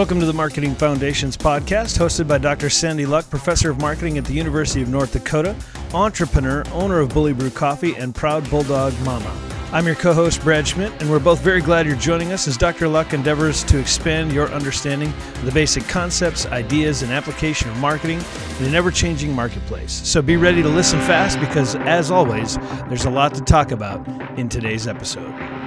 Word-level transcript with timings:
Welcome 0.00 0.20
to 0.20 0.24
the 0.24 0.32
Marketing 0.32 0.74
Foundations 0.74 1.36
podcast, 1.36 1.98
hosted 1.98 2.26
by 2.26 2.38
Dr. 2.38 2.70
Sandy 2.70 3.04
Luck, 3.04 3.28
professor 3.28 3.68
of 3.68 3.82
marketing 3.82 4.16
at 4.16 4.24
the 4.24 4.32
University 4.32 4.80
of 4.80 4.88
North 4.88 5.12
Dakota, 5.12 5.54
entrepreneur, 5.92 6.64
owner 6.72 7.00
of 7.00 7.10
Bully 7.10 7.34
Brew 7.34 7.50
Coffee, 7.50 7.94
and 7.96 8.14
proud 8.14 8.48
Bulldog 8.48 8.98
Mama. 9.00 9.30
I'm 9.72 9.84
your 9.84 9.96
co 9.96 10.14
host, 10.14 10.40
Brad 10.40 10.66
Schmidt, 10.66 10.90
and 11.02 11.10
we're 11.10 11.18
both 11.18 11.42
very 11.42 11.60
glad 11.60 11.84
you're 11.84 11.96
joining 11.96 12.32
us 12.32 12.48
as 12.48 12.56
Dr. 12.56 12.88
Luck 12.88 13.12
endeavors 13.12 13.62
to 13.64 13.78
expand 13.78 14.32
your 14.32 14.48
understanding 14.52 15.10
of 15.10 15.44
the 15.44 15.52
basic 15.52 15.86
concepts, 15.86 16.46
ideas, 16.46 17.02
and 17.02 17.12
application 17.12 17.68
of 17.68 17.76
marketing 17.76 18.22
in 18.58 18.64
an 18.64 18.74
ever 18.74 18.90
changing 18.90 19.34
marketplace. 19.34 19.92
So 19.92 20.22
be 20.22 20.38
ready 20.38 20.62
to 20.62 20.68
listen 20.70 20.98
fast 21.00 21.38
because, 21.40 21.76
as 21.76 22.10
always, 22.10 22.56
there's 22.88 23.04
a 23.04 23.10
lot 23.10 23.34
to 23.34 23.42
talk 23.42 23.70
about 23.70 24.08
in 24.38 24.48
today's 24.48 24.86
episode. 24.86 25.59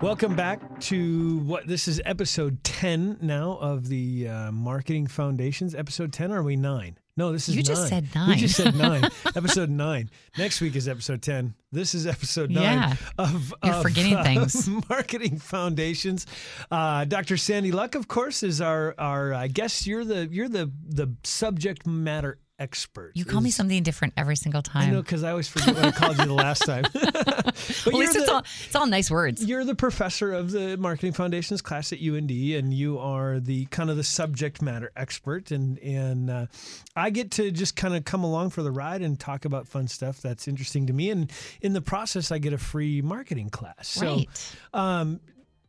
Welcome 0.00 0.34
back 0.34 0.80
to 0.82 1.38
what 1.40 1.66
this 1.66 1.86
is 1.86 2.00
episode 2.06 2.64
10 2.64 3.18
now 3.20 3.58
of 3.60 3.88
the 3.88 4.28
uh, 4.28 4.50
Marketing 4.52 5.06
Foundations. 5.06 5.74
Episode 5.74 6.10
10, 6.10 6.32
or 6.32 6.38
are 6.40 6.42
we 6.42 6.56
nine? 6.56 6.96
No, 7.18 7.32
this 7.32 7.50
is 7.50 7.56
You 7.56 7.62
nine. 7.62 7.66
just 7.66 7.88
said 7.88 8.08
We 8.14 8.20
nine. 8.20 8.38
just 8.38 8.56
said 8.56 8.74
nine. 8.76 9.04
episode 9.36 9.68
nine. 9.68 10.08
Next 10.38 10.62
week 10.62 10.74
is 10.74 10.88
episode 10.88 11.20
10. 11.20 11.54
This 11.70 11.94
is 11.94 12.06
episode 12.06 12.50
nine 12.50 12.62
Yeah. 12.62 12.94
of, 13.18 13.52
You're 13.62 13.74
of, 13.74 13.82
forgetting 13.82 14.14
uh, 14.16 14.24
things. 14.24 14.66
Marketing 14.88 15.38
Foundations. 15.38 16.26
Uh, 16.70 17.04
Dr. 17.04 17.36
Sandy 17.36 17.70
Luck, 17.70 17.94
of 17.94 18.08
course, 18.08 18.42
is 18.42 18.62
our 18.62 18.94
our. 18.98 19.34
I 19.34 19.48
guess 19.48 19.86
you're 19.86 20.04
the 20.06 20.26
you're 20.30 20.48
the 20.48 20.72
the 20.88 21.14
subject 21.24 21.86
matter 21.86 22.38
expert. 22.60 23.12
You 23.14 23.24
call 23.24 23.40
me 23.40 23.50
something 23.50 23.82
different 23.82 24.14
every 24.16 24.36
single 24.36 24.60
I 24.60 24.62
time. 24.62 24.92
know 24.92 25.02
because 25.02 25.24
I 25.24 25.30
always 25.30 25.48
forget 25.48 25.74
what 25.74 25.84
I 25.86 25.90
called 25.90 26.18
you 26.18 26.26
the 26.26 26.34
last 26.34 26.60
time. 26.60 26.84
but 26.92 27.06
At 27.06 27.94
least 27.94 28.14
you're 28.14 28.22
it's 28.22 28.28
all 28.30 28.40
it's 28.40 28.76
all 28.76 28.86
nice 28.86 29.10
words. 29.10 29.44
you're 29.44 29.64
the 29.64 29.74
professor 29.74 30.32
of 30.32 30.50
the 30.50 30.76
Marketing 30.76 31.12
Foundations 31.12 31.62
class 31.62 31.92
at 31.92 32.00
UND, 32.00 32.30
and 32.30 32.72
you 32.72 32.98
are 32.98 33.40
the 33.40 33.64
kind 33.66 33.90
of 33.90 33.96
the 33.96 34.04
subject 34.04 34.62
matter 34.62 34.92
expert. 34.94 35.50
And 35.50 35.78
and 35.78 36.30
uh, 36.30 36.46
I 36.94 37.10
get 37.10 37.30
to 37.32 37.50
just 37.50 37.74
kind 37.74 37.96
of 37.96 38.04
come 38.04 38.22
along 38.22 38.50
for 38.50 38.62
the 38.62 38.70
ride 38.70 39.02
and 39.02 39.18
talk 39.18 39.46
about 39.46 39.66
fun 39.66 39.88
stuff 39.88 40.20
that's 40.20 40.46
interesting 40.46 40.86
to 40.86 40.92
me. 40.92 41.10
And 41.10 41.32
in 41.62 41.72
the 41.72 41.80
process, 41.80 42.30
I 42.30 42.38
get 42.38 42.52
a 42.52 42.58
free 42.58 43.00
marketing 43.00 43.48
class. 43.50 43.88
So, 43.88 44.06
right. 44.06 44.56
um, 44.74 45.20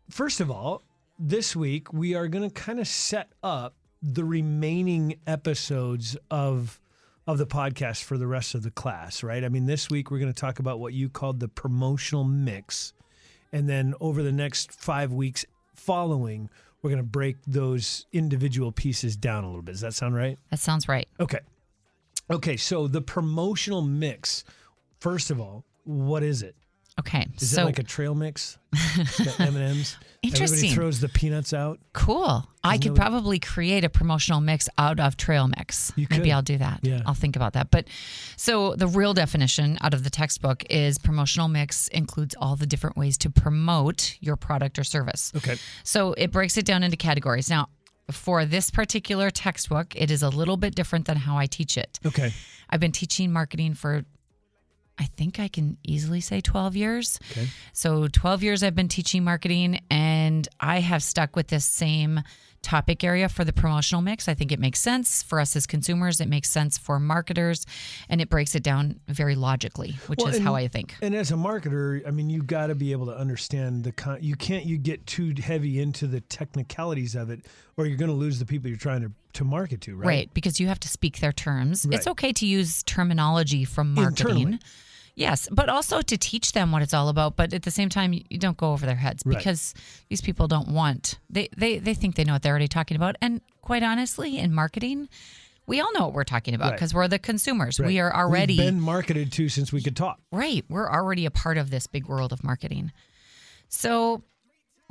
first 0.10 0.42
of 0.42 0.52
all, 0.52 0.84
this 1.18 1.56
week 1.56 1.94
we 1.94 2.16
are 2.16 2.28
going 2.28 2.50
to 2.50 2.54
kind 2.54 2.80
of 2.80 2.88
set 2.88 3.32
up 3.44 3.76
the 4.02 4.24
remaining 4.24 5.20
episodes 5.28 6.18
of 6.32 6.81
of 7.28 7.38
the 7.38 7.46
podcast 7.46 8.04
for 8.04 8.18
the 8.18 8.28
rest 8.28 8.56
of 8.56 8.64
the 8.64 8.72
class, 8.72 9.24
right? 9.24 9.44
I 9.44 9.50
mean, 9.50 9.66
this 9.66 9.90
week 9.90 10.10
we're 10.10 10.20
going 10.20 10.34
to 10.34 10.40
talk 10.40 10.60
about 10.60 10.80
what 10.80 10.94
you 10.94 11.10
called 11.10 11.40
the 11.40 11.48
promotional 11.48 12.24
mix. 12.24 12.94
And 13.52 13.70
then 13.70 13.94
over 14.00 14.24
the 14.24 14.32
next 14.32 14.72
5 14.72 15.14
weeks 15.14 15.46
following, 15.76 16.50
we're 16.82 16.90
going 16.90 17.04
to 17.04 17.08
break 17.08 17.38
those 17.46 18.06
individual 18.12 18.72
pieces 18.72 19.16
down 19.16 19.44
a 19.44 19.48
little 19.48 19.62
bit. 19.62 19.74
Does 19.74 19.82
that 19.82 19.94
sound 19.94 20.16
right? 20.16 20.38
That 20.50 20.60
sounds 20.60 20.88
right. 20.88 21.08
Okay. 21.20 21.40
Okay, 22.30 22.58
so 22.58 22.88
the 22.88 23.02
promotional 23.02 23.82
mix, 23.82 24.44
first 25.00 25.30
of 25.32 25.40
all, 25.40 25.66
what 25.84 26.24
is 26.24 26.42
it? 26.42 26.56
Okay. 27.00 27.26
Is 27.40 27.52
so 27.56 27.62
it 27.64 27.66
like 27.66 27.80
a 27.80 27.84
trail 27.84 28.14
mix? 28.14 28.58
M&Ms? 28.74 29.38
Interesting. 29.40 29.42
Everybody 29.44 29.98
Interesting. 30.24 30.72
throws 30.74 31.00
the 31.00 31.10
peanuts 31.10 31.54
out. 31.54 31.80
cool. 31.94 32.48
I 32.64 32.78
could 32.78 32.92
what- 32.92 33.00
probably 33.00 33.40
create 33.40 33.84
a 33.84 33.90
promotional 33.90 34.40
mix 34.40 34.70
out 34.78 35.00
of 35.00 35.18
trail 35.18 35.48
mix. 35.48 35.92
You 35.96 36.06
Maybe. 36.12 36.32
I'll 36.32 36.42
do 36.44 36.58
that. 36.60 36.82
Yeah. 36.84 37.02
I'll 37.08 37.16
think 37.16 37.36
about 37.36 37.54
that. 37.54 37.72
But 37.72 37.88
so 38.38 38.76
the 38.76 38.88
real 38.88 39.14
definition 39.16 39.78
out 39.82 39.94
of 39.96 40.04
the 40.04 40.10
textbook 40.12 40.64
is 40.70 41.00
promotional 41.00 41.48
mix 41.48 41.88
includes 41.88 42.36
all 42.40 42.56
the 42.56 42.68
different 42.68 42.98
ways 42.98 43.18
to 43.20 43.30
promote 43.32 44.16
your 44.20 44.36
product 44.36 44.78
or 44.78 44.84
service. 44.84 45.32
Okay. 45.36 45.56
So 45.84 46.14
it 46.14 46.32
breaks 46.32 46.56
it 46.58 46.66
down 46.66 46.84
into 46.84 46.98
categories. 46.98 47.50
Now, 47.50 47.70
for 48.12 48.46
this 48.46 48.70
particular 48.70 49.32
textbook, 49.32 49.96
it 49.96 50.12
is 50.12 50.22
a 50.22 50.30
little 50.30 50.58
bit 50.58 50.76
different 50.76 51.08
than 51.08 51.18
how 51.18 51.38
I 51.38 51.46
teach 51.48 51.78
it. 51.78 52.00
Okay. 52.06 52.32
I've 52.70 52.80
been 52.80 52.92
teaching 52.92 53.32
marketing 53.32 53.74
for, 53.74 54.04
I 55.00 55.06
think 55.06 55.40
I 55.40 55.48
can 55.48 55.78
easily 55.84 56.22
say 56.22 56.42
12 56.42 56.76
years. 56.76 57.20
Okay. 57.32 57.48
So 57.74 58.08
12 58.08 58.44
years 58.44 58.64
I've 58.64 58.76
been 58.76 58.88
teaching 58.88 59.24
marketing, 59.24 59.80
and 59.90 60.48
I 60.60 60.80
have 60.80 61.02
stuck 61.02 61.36
with 61.36 61.48
this 61.48 61.66
same 61.66 62.22
topic 62.62 63.04
area 63.04 63.28
for 63.28 63.44
the 63.44 63.54
promotional 63.54 64.02
mix. 64.02 64.28
I 64.28 64.34
think 64.34 64.52
it 64.52 64.60
makes 64.60 64.80
sense 64.80 65.24
for 65.24 65.40
us 65.40 65.56
as 65.56 65.66
consumers, 65.66 66.22
it 66.22 66.28
makes 66.28 66.50
sense 66.50 66.78
for 66.78 67.00
marketers, 67.00 67.66
and 68.08 68.22
it 68.22 68.30
breaks 68.30 68.54
it 68.56 68.64
down 68.64 69.00
very 69.08 69.36
logically, 69.36 69.98
which 70.08 70.20
Well, 70.20 70.28
is 70.28 70.40
how 70.40 70.56
I 70.56 70.68
think. 70.68 70.96
And 71.02 71.16
as 71.16 71.32
a 71.32 71.36
marketer, 71.36 72.08
I 72.08 72.12
mean, 72.12 72.30
you 72.30 72.44
got 72.44 72.68
to 72.68 72.76
be 72.76 72.92
able 72.92 73.08
to 73.08 73.18
understand 73.18 73.84
the 73.84 73.92
con- 73.92 74.20
you 74.22 74.36
can't 74.36 74.66
you 74.66 74.78
get 74.78 75.06
too 75.08 75.34
heavy 75.42 75.80
into 75.82 76.08
the 76.08 76.22
technicalities 76.22 77.16
of 77.16 77.30
it 77.30 77.46
or 77.78 77.86
you're 77.86 77.98
going 77.98 78.12
to 78.12 78.16
lose 78.16 78.40
the 78.40 78.46
people 78.46 78.70
you're 78.70 78.78
trying 78.78 79.02
to 79.02 79.12
to 79.34 79.44
market 79.44 79.82
to, 79.82 79.96
right? 79.96 80.06
Right, 80.08 80.34
because 80.34 80.60
you 80.60 80.68
have 80.68 80.80
to 80.82 80.88
speak 80.88 81.20
their 81.20 81.32
terms. 81.32 81.86
It's 81.92 82.08
okay 82.08 82.32
to 82.34 82.46
use 82.46 82.84
terminology 82.84 83.66
from 83.66 83.94
marketing. 83.94 84.30
Internally. 84.38 84.60
Yes, 85.14 85.50
but 85.52 85.68
also 85.68 86.02
to 86.02 86.18
teach 86.18 86.54
them 86.54 86.72
what 86.72 86.82
it's 86.82 86.94
all 86.94 87.10
about. 87.10 87.36
But 87.36 87.54
at 87.54 87.64
the 87.64 87.72
same 87.72 87.90
time, 87.90 88.14
you 88.14 88.38
don't 88.38 88.56
go 88.58 88.72
over 88.72 88.86
their 88.86 88.96
heads 88.96 89.24
Right. 89.26 89.38
because 89.38 89.74
these 90.10 90.22
people 90.22 90.48
don't 90.48 90.70
want. 90.70 91.20
They, 91.30 91.50
they 91.56 91.80
they 91.80 91.94
think 91.94 92.16
they 92.16 92.24
know 92.24 92.34
what 92.34 92.44
they're 92.44 92.54
already 92.54 92.70
talking 92.70 92.96
about. 92.96 93.18
And 93.22 93.42
quite 93.62 93.84
honestly, 93.84 94.38
in 94.40 94.54
marketing, 94.54 95.10
we 95.68 95.82
all 95.82 95.92
know 95.94 96.06
what 96.06 96.14
we're 96.14 96.24
talking 96.24 96.54
about 96.56 96.72
Right. 96.72 96.76
because 96.78 96.94
we're 96.94 97.10
the 97.10 97.20
consumers. 97.20 97.78
Right. 97.80 97.88
We 97.88 98.00
are 98.00 98.16
already 98.16 98.58
We've 98.58 98.68
been 98.68 98.80
marketed 98.82 99.34
to 99.34 99.50
since 99.50 99.74
we 99.74 99.82
could 99.82 99.98
talk. 99.98 100.18
right. 100.32 100.64
We're 100.70 100.90
already 100.90 101.26
a 101.26 101.32
part 101.32 101.58
of 101.58 101.72
this 101.72 101.88
big 101.88 102.08
world 102.08 102.32
of 102.32 102.42
marketing. 102.44 102.94
So, 103.68 104.24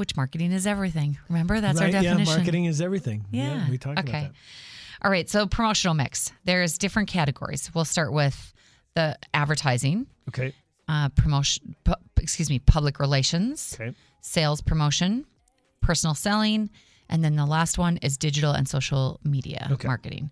which 0.00 0.16
marketing 0.16 0.50
is 0.50 0.66
everything. 0.66 1.19
Remember, 1.28 1.61
that's 1.61 1.78
right? 1.78 1.94
our 1.94 2.03
definition. 2.03 2.27
Yeah, 2.27 2.37
marketing 2.38 2.65
is 2.65 2.81
everything. 2.81 3.27
Yeah. 3.31 3.69
we 3.71 3.77
talked 3.77 3.99
okay. 3.99 4.09
about 4.09 4.22
that. 4.22 4.33
All 5.03 5.11
right. 5.11 5.28
So 5.28 5.47
promotional 5.47 5.94
mix. 5.94 6.33
There's 6.44 6.78
different 6.78 7.09
categories. 7.09 7.71
We'll 7.75 7.84
start 7.84 8.12
with 8.12 8.53
the 8.94 9.16
advertising, 9.34 10.06
Okay. 10.28 10.55
uh, 10.88 11.11
promotion. 11.11 11.77
Pu- 11.84 11.94
excuse 12.16 12.49
me, 12.50 12.59
public 12.61 12.99
relations, 12.99 13.77
Okay. 13.78 13.94
sales 14.22 14.62
promotion, 14.62 15.27
personal 15.83 16.15
selling, 16.15 16.71
and 17.11 17.22
then 17.22 17.37
the 17.37 17.47
last 17.47 17.77
one 17.77 17.99
is 17.99 18.17
digital 18.17 18.53
and 18.53 18.67
social 18.67 19.21
media 19.22 19.69
Okay. 19.71 19.87
marketing. 19.87 20.31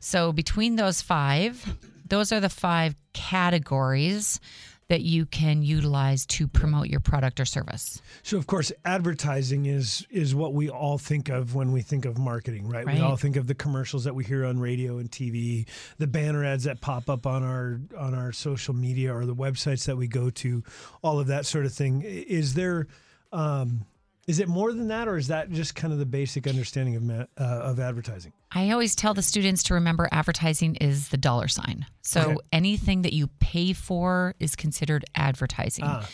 So 0.00 0.32
between 0.32 0.76
those 0.76 1.02
five, 1.02 1.76
those 2.08 2.32
are 2.32 2.40
the 2.40 2.48
five 2.48 2.94
categories 3.12 4.40
that 4.90 5.02
you 5.02 5.24
can 5.24 5.62
utilize 5.62 6.26
to 6.26 6.48
promote 6.48 6.88
your 6.88 6.98
product 6.98 7.38
or 7.38 7.44
service. 7.44 8.02
So 8.24 8.36
of 8.36 8.48
course, 8.48 8.72
advertising 8.84 9.66
is 9.66 10.04
is 10.10 10.34
what 10.34 10.52
we 10.52 10.68
all 10.68 10.98
think 10.98 11.28
of 11.28 11.54
when 11.54 11.70
we 11.70 11.80
think 11.80 12.04
of 12.04 12.18
marketing, 12.18 12.68
right? 12.68 12.84
We 12.84 12.98
all 12.98 13.16
think 13.16 13.36
of 13.36 13.46
the 13.46 13.54
commercials 13.54 14.02
that 14.02 14.16
we 14.16 14.24
hear 14.24 14.44
on 14.44 14.58
radio 14.58 14.98
and 14.98 15.08
TV, 15.08 15.68
the 15.98 16.08
banner 16.08 16.44
ads 16.44 16.64
that 16.64 16.80
pop 16.80 17.08
up 17.08 17.24
on 17.24 17.44
our 17.44 17.80
on 17.96 18.14
our 18.14 18.32
social 18.32 18.74
media 18.74 19.14
or 19.14 19.26
the 19.26 19.34
websites 19.34 19.86
that 19.86 19.96
we 19.96 20.08
go 20.08 20.28
to, 20.28 20.64
all 21.02 21.20
of 21.20 21.28
that 21.28 21.46
sort 21.46 21.66
of 21.66 21.72
thing. 21.72 22.02
Is 22.02 22.54
there 22.54 22.88
um, 23.30 23.86
is 24.30 24.38
it 24.38 24.48
more 24.48 24.72
than 24.72 24.86
that, 24.88 25.08
or 25.08 25.16
is 25.16 25.26
that 25.26 25.50
just 25.50 25.74
kind 25.74 25.92
of 25.92 25.98
the 25.98 26.06
basic 26.06 26.46
understanding 26.46 26.94
of 26.94 27.10
uh, 27.10 27.26
of 27.44 27.80
advertising? 27.80 28.32
I 28.52 28.70
always 28.70 28.94
tell 28.94 29.12
the 29.12 29.22
students 29.22 29.64
to 29.64 29.74
remember 29.74 30.08
advertising 30.12 30.76
is 30.76 31.08
the 31.08 31.16
dollar 31.16 31.48
sign. 31.48 31.84
So 32.02 32.20
Okay. 32.20 32.36
anything 32.52 33.02
that 33.02 33.12
you 33.12 33.26
pay 33.40 33.72
for 33.72 34.34
is 34.38 34.54
considered 34.54 35.04
advertising. 35.16 35.84
Ah. 35.84 36.08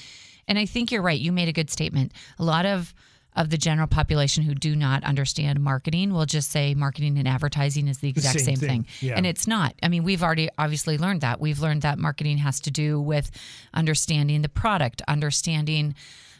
And 0.48 0.58
I 0.58 0.64
think 0.64 0.90
you're 0.92 1.02
right. 1.02 1.20
You 1.20 1.30
made 1.30 1.48
a 1.48 1.52
good 1.52 1.70
statement. 1.70 2.12
A 2.38 2.44
lot 2.44 2.64
of 2.64 2.94
of 3.34 3.50
the 3.50 3.58
general 3.58 3.86
population 3.86 4.42
who 4.44 4.54
do 4.54 4.74
not 4.74 5.04
understand 5.04 5.60
marketing 5.60 6.10
will 6.10 6.24
just 6.24 6.50
say 6.50 6.74
marketing 6.74 7.18
and 7.18 7.28
advertising 7.28 7.86
is 7.86 7.98
the 7.98 8.08
exact 8.08 8.40
same 8.40 8.56
same, 8.56 8.56
thing. 8.56 8.82
thing. 8.84 9.08
Yeah. 9.10 9.14
And 9.18 9.26
it's 9.26 9.46
not. 9.46 9.74
I 9.82 9.88
mean, 9.88 10.04
we've 10.04 10.22
already 10.22 10.48
obviously 10.56 10.96
learned 10.96 11.20
that. 11.20 11.38
We've 11.38 11.60
learned 11.60 11.82
that 11.82 11.98
marketing 11.98 12.38
has 12.38 12.60
to 12.60 12.70
do 12.70 12.98
with 12.98 13.30
understanding 13.74 14.40
the 14.40 14.48
product, 14.48 15.02
understanding 15.06 15.94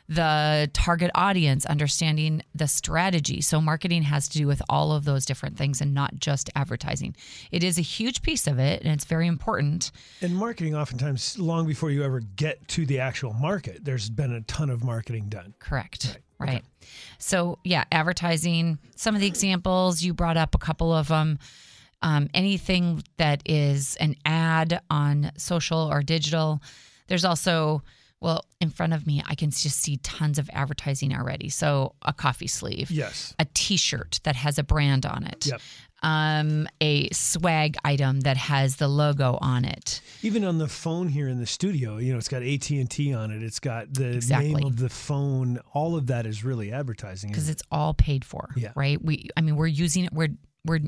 the 0.09 0.71
target 0.73 1.11
audience, 1.15 1.67
understanding 1.67 2.43
the 2.55 2.69
strategy. 2.69 3.41
So, 3.41 3.61
marketing 3.61 4.03
has 4.03 4.29
to 4.29 4.39
do 4.39 4.47
with 4.47 4.63
all 4.69 4.93
of 4.93 5.05
those 5.05 5.27
different 5.27 5.57
things 5.57 5.81
and 5.81 5.95
not 5.95 6.17
just 6.17 6.51
advertising. 6.55 7.17
It 7.51 7.65
is 7.65 7.79
a 7.79 7.83
huge 7.83 8.23
piece 8.23 8.47
of 8.47 8.59
it 8.59 8.83
and 8.83 8.93
it's 8.93 9.05
very 9.05 9.27
important. 9.27 9.91
And 10.21 10.37
marketing, 10.37 10.77
oftentimes, 10.77 11.39
long 11.39 11.67
before 11.67 11.91
you 11.91 12.05
ever 12.05 12.21
get 12.21 12.67
to 12.69 12.87
the 12.87 13.01
actual 13.01 13.33
market, 13.33 13.85
there's 13.85 14.09
been 14.09 14.33
a 14.33 14.43
ton 14.43 14.71
of 14.71 14.85
marketing 14.85 15.29
done. 15.29 15.55
Correct. 15.59 16.19
Right. 16.39 16.63
So, 17.19 17.59
yeah, 17.65 17.85
advertising, 17.91 18.79
some 18.95 19.15
of 19.15 19.21
the 19.21 19.27
examples, 19.27 20.03
you 20.03 20.13
brought 20.13 20.37
up 20.37 20.55
a 20.55 20.59
couple 20.59 20.93
of 20.93 21.09
them. 21.09 21.39
Um, 22.03 22.29
anything 22.35 23.03
that 23.17 23.43
is 23.47 23.97
an 23.97 24.17
ad 24.27 24.81
on 24.91 25.33
social 25.39 25.91
or 25.91 26.03
digital. 26.03 26.61
There's 27.09 27.25
also, 27.25 27.83
well, 28.21 28.45
in 28.61 28.71
front 28.71 28.93
of 28.95 29.07
me, 29.07 29.23
I 29.27 29.35
can 29.35 29.51
just 29.51 29.79
see 29.81 29.99
tons 29.99 30.39
of 30.39 30.49
advertising 30.53 31.15
already. 31.15 31.49
So, 31.51 31.95
a 32.03 32.13
coffee 32.13 32.47
sleeve. 32.47 32.91
Yes. 32.91 33.35
a 33.39 33.47
t-shirt 33.55 34.21
that 34.25 34.37
has 34.37 34.59
a 34.59 34.63
brand 34.63 35.05
on 35.07 35.25
it 35.25 35.47
Yep. 35.47 35.61
um, 36.03 36.67
a 36.81 37.09
swag 37.11 37.77
item 37.85 38.21
that 38.21 38.37
has 38.37 38.77
the 38.77 38.89
logo 38.89 39.39
on 39.43 39.65
it. 39.65 40.01
Even 40.23 40.45
on 40.45 40.59
the 40.59 40.69
phone 40.69 41.09
here 41.09 41.29
in 41.29 41.39
the 41.39 41.47
studio, 41.47 41.99
you 41.99 42.13
know, 42.13 42.19
it's 42.19 42.29
got 42.29 42.43
AT 42.43 42.71
and 42.71 42.91
T 42.91 43.13
on 43.15 43.31
it. 43.31 43.43
It's 43.43 43.61
got 43.61 43.93
the 43.93 44.15
Exactly. 44.15 44.55
name 44.55 44.65
of 44.67 44.77
the 44.79 44.89
phone. 44.89 45.59
All 45.75 45.97
of 45.97 46.07
that 46.07 46.27
is 46.27 46.45
really 46.45 46.73
advertising. 46.73 47.31
because 47.31 47.45
isn't 47.45 47.53
it's 47.53 47.63
all 47.71 47.93
paid 47.95 48.25
for 48.25 48.49
Yeah. 48.57 48.73
right 48.75 49.03
we 49.03 49.29
i 49.37 49.41
mean 49.41 49.57
we're 49.57 49.67
using 49.67 50.05
it 50.05 50.13
we're 50.13 50.29
we're 50.65 50.81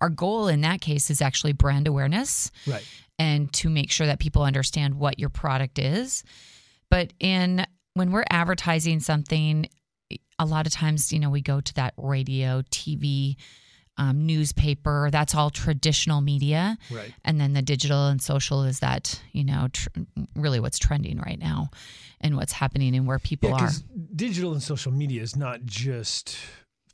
our 0.00 0.08
goal 0.10 0.48
in 0.48 0.60
that 0.62 0.80
case 0.80 1.10
is 1.10 1.20
actually 1.20 1.52
brand 1.52 1.86
awareness 1.88 2.50
right. 2.66 2.84
and 3.18 3.52
to 3.54 3.68
make 3.68 3.90
sure 3.90 4.06
that 4.06 4.18
people 4.20 4.42
understand 4.42 4.94
what 4.94 5.18
your 5.18 5.28
product 5.28 5.78
is 5.78 6.22
but 6.94 7.12
in 7.18 7.66
when 7.94 8.12
we're 8.12 8.24
advertising 8.30 9.00
something 9.00 9.66
a 10.38 10.46
lot 10.46 10.64
of 10.66 10.72
times 10.72 11.12
you 11.12 11.18
know 11.18 11.28
we 11.30 11.40
go 11.40 11.60
to 11.60 11.74
that 11.74 11.92
radio 11.96 12.62
tv 12.70 13.34
um, 13.96 14.26
newspaper 14.26 15.08
that's 15.10 15.34
all 15.34 15.50
traditional 15.50 16.20
media 16.20 16.76
Right. 16.92 17.12
and 17.24 17.40
then 17.40 17.52
the 17.52 17.62
digital 17.62 18.06
and 18.08 18.20
social 18.22 18.62
is 18.64 18.78
that 18.80 19.20
you 19.32 19.44
know 19.44 19.68
tr- 19.72 19.88
really 20.36 20.60
what's 20.60 20.78
trending 20.78 21.18
right 21.18 21.38
now 21.38 21.70
and 22.20 22.36
what's 22.36 22.52
happening 22.52 22.94
and 22.94 23.06
where 23.08 23.18
people 23.18 23.50
Yeah, 23.50 23.64
are 23.66 23.70
digital 24.14 24.52
and 24.52 24.62
social 24.62 24.92
media 24.92 25.20
is 25.22 25.34
not 25.36 25.64
just 25.64 26.36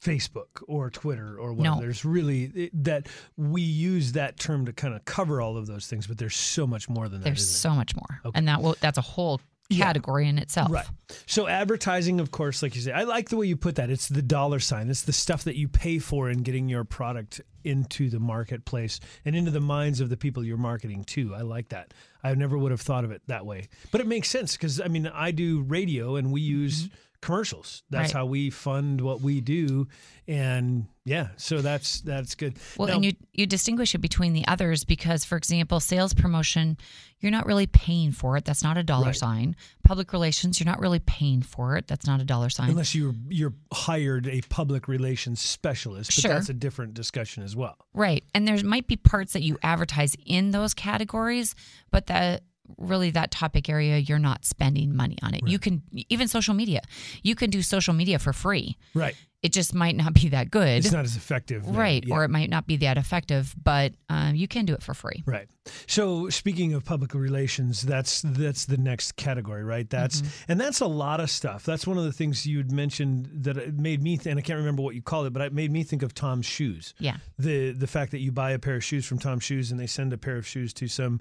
Facebook 0.02 0.62
or 0.66 0.88
Twitter 0.88 1.36
or 1.38 1.52
whatever. 1.52 1.76
No. 1.76 1.80
There's 1.82 2.06
really 2.06 2.44
it, 2.54 2.84
that 2.84 3.06
we 3.36 3.60
use 3.60 4.12
that 4.12 4.38
term 4.38 4.64
to 4.64 4.72
kind 4.72 4.94
of 4.94 5.04
cover 5.04 5.42
all 5.42 5.58
of 5.58 5.66
those 5.66 5.88
things, 5.88 6.06
but 6.06 6.16
there's 6.16 6.36
so 6.36 6.66
much 6.66 6.88
more 6.88 7.06
than 7.10 7.20
that. 7.20 7.24
There's 7.26 7.46
so 7.46 7.70
much 7.74 7.94
more, 7.94 8.20
Okay. 8.24 8.38
and 8.38 8.48
that 8.48 8.62
will 8.62 8.76
that's 8.80 8.96
a 8.96 9.02
whole 9.02 9.40
Yeah. 9.70 9.84
category 9.86 10.28
in 10.28 10.38
itself. 10.38 10.70
Right. 10.70 10.86
So 11.26 11.46
advertising, 11.46 12.20
of 12.20 12.30
course, 12.30 12.62
like 12.62 12.74
you 12.74 12.80
say, 12.80 12.92
I 12.92 13.04
like 13.04 13.28
the 13.28 13.36
way 13.36 13.46
you 13.46 13.56
put 13.56 13.76
that. 13.76 13.88
It's 13.90 14.08
the 14.08 14.20
dollar 14.22 14.58
sign. 14.58 14.90
It's 14.90 15.02
the 15.02 15.12
stuff 15.12 15.44
that 15.44 15.56
you 15.56 15.68
pay 15.68 15.98
for 15.98 16.28
in 16.28 16.42
getting 16.42 16.68
your 16.68 16.84
product 16.84 17.40
into 17.64 18.10
the 18.10 18.18
marketplace 18.20 19.00
and 19.24 19.36
into 19.36 19.50
the 19.50 19.60
minds 19.60 20.00
of 20.00 20.08
the 20.10 20.16
people 20.16 20.42
you're 20.44 20.56
marketing 20.56 21.04
to. 21.04 21.34
I 21.34 21.42
like 21.42 21.68
that. 21.70 21.94
I 22.22 22.34
never 22.34 22.58
would 22.58 22.70
have 22.72 22.80
thought 22.80 23.04
of 23.04 23.10
it 23.12 23.22
that 23.28 23.46
way, 23.46 23.68
but 23.92 24.00
it 24.00 24.06
makes 24.06 24.28
sense 24.28 24.56
because 24.56 24.80
I 24.80 24.88
mean, 24.88 25.06
I 25.06 25.30
do 25.30 25.60
radio 25.62 26.16
and 26.16 26.32
we 26.32 26.40
use 26.40 26.88
commercials. 27.20 27.82
That's 27.90 28.10
Mm-hmm. 28.10 28.16
Right. 28.16 28.20
how 28.22 28.26
we 28.26 28.50
fund 28.50 29.00
what 29.02 29.20
we 29.20 29.40
do, 29.40 29.88
and 30.26 30.86
yeah, 31.10 31.28
so 31.36 31.60
that's 31.60 32.00
that's 32.02 32.34
good. 32.36 32.54
Well, 32.78 32.88
Now- 32.88 32.94
and 32.94 33.04
you 33.04 33.12
you 33.32 33.46
distinguish 33.46 33.94
it 33.94 33.98
between 33.98 34.32
the 34.32 34.46
others 34.46 34.84
because, 34.84 35.24
for 35.24 35.36
example, 35.36 35.80
sales 35.80 36.14
promotion, 36.14 36.76
you're 37.18 37.32
not 37.32 37.46
really 37.46 37.66
paying 37.66 38.12
for 38.12 38.36
it. 38.36 38.44
That's 38.44 38.62
not 38.62 38.76
a 38.76 38.82
dollar 38.84 39.06
Right. 39.06 39.16
sign. 39.16 39.56
Public 39.84 40.12
relations, 40.12 40.60
you're 40.60 40.66
not 40.72 40.78
really 40.80 41.00
paying 41.00 41.42
for 41.42 41.76
it. 41.76 41.86
That's 41.88 42.06
not 42.06 42.20
a 42.20 42.24
dollar 42.24 42.48
sign. 42.50 42.70
unless 42.70 42.94
you're 42.94 43.14
you're 43.28 43.54
hired 43.72 44.26
a 44.28 44.40
public 44.42 44.86
relations 44.88 45.40
specialist, 45.40 46.10
but 46.14 46.22
Sure. 46.22 46.32
that's 46.34 46.48
a 46.48 46.54
different 46.54 46.94
discussion 46.94 47.42
as 47.42 47.56
well. 47.56 47.76
Right. 47.92 48.22
And 48.34 48.46
there 48.46 48.62
might 48.62 48.86
be 48.86 48.96
parts 48.96 49.32
that 49.32 49.42
you 49.42 49.58
advertise 49.62 50.14
in 50.24 50.52
those 50.52 50.74
categories, 50.74 51.54
but 51.90 52.06
that 52.06 52.44
really 52.78 53.10
that 53.10 53.32
topic 53.32 53.68
area 53.68 53.98
you're 53.98 54.18
not 54.30 54.44
spending 54.44 54.94
money 54.94 55.18
on 55.24 55.34
it. 55.34 55.40
You 55.44 55.58
can 55.58 55.82
even 56.08 56.28
social 56.28 56.54
media. 56.54 56.82
You 57.20 57.34
can 57.34 57.50
do 57.50 57.62
social 57.62 57.92
media 57.94 58.18
for 58.20 58.32
free. 58.32 58.76
Right. 58.94 59.16
It 59.42 59.52
just 59.54 59.74
might 59.74 59.96
not 59.96 60.12
be 60.12 60.28
that 60.28 60.50
good. 60.50 60.68
It's 60.84 60.92
not 60.92 61.06
as 61.06 61.16
effective. 61.16 61.66
right. 61.66 62.04
Yeah. 62.04 62.14
Or 62.14 62.24
it 62.24 62.28
might 62.30 62.50
not 62.50 62.66
be 62.66 62.76
that 62.78 62.98
effective, 62.98 63.54
but 63.62 63.94
um, 64.10 64.34
you 64.34 64.46
can 64.46 64.66
do 64.66 64.74
it 64.74 64.82
for 64.82 64.92
free. 64.92 65.22
Right. 65.24 65.48
So 65.86 66.28
speaking 66.28 66.74
of 66.74 66.84
public 66.84 67.14
relations, 67.14 67.80
that's 67.80 68.20
that's 68.22 68.66
the 68.66 68.76
next 68.76 69.16
category, 69.16 69.64
right? 69.64 69.88
That's 69.88 70.20
Mm-hmm. 70.20 70.52
and 70.52 70.60
that's 70.60 70.80
a 70.80 70.86
lot 70.86 71.20
of 71.20 71.30
stuff. 71.30 71.64
That's 71.64 71.86
one 71.86 71.96
of 71.96 72.04
the 72.04 72.12
things 72.12 72.44
you'd 72.46 72.70
mentioned 72.70 73.30
that 73.44 73.56
it 73.56 73.74
made 73.78 74.02
me, 74.02 74.18
th- 74.18 74.26
and 74.26 74.38
I 74.38 74.42
can't 74.42 74.58
remember 74.58 74.82
what 74.82 74.94
you 74.94 75.00
called 75.00 75.26
it, 75.26 75.32
but 75.32 75.40
it 75.42 75.54
made 75.54 75.70
me 75.72 75.84
think 75.84 76.02
of 76.02 76.12
TOMS 76.12 76.44
shoes. 76.44 76.92
Yeah. 76.98 77.16
The 77.38 77.72
the 77.72 77.86
fact 77.86 78.10
that 78.10 78.18
you 78.18 78.32
buy 78.32 78.50
a 78.50 78.58
pair 78.58 78.76
of 78.76 78.84
shoes 78.84 79.06
from 79.06 79.18
TOMS 79.18 79.42
Shoes 79.42 79.70
and 79.70 79.80
they 79.80 79.86
send 79.86 80.12
a 80.12 80.18
pair 80.18 80.36
of 80.36 80.46
shoes 80.46 80.74
to 80.74 80.86
some 80.86 81.18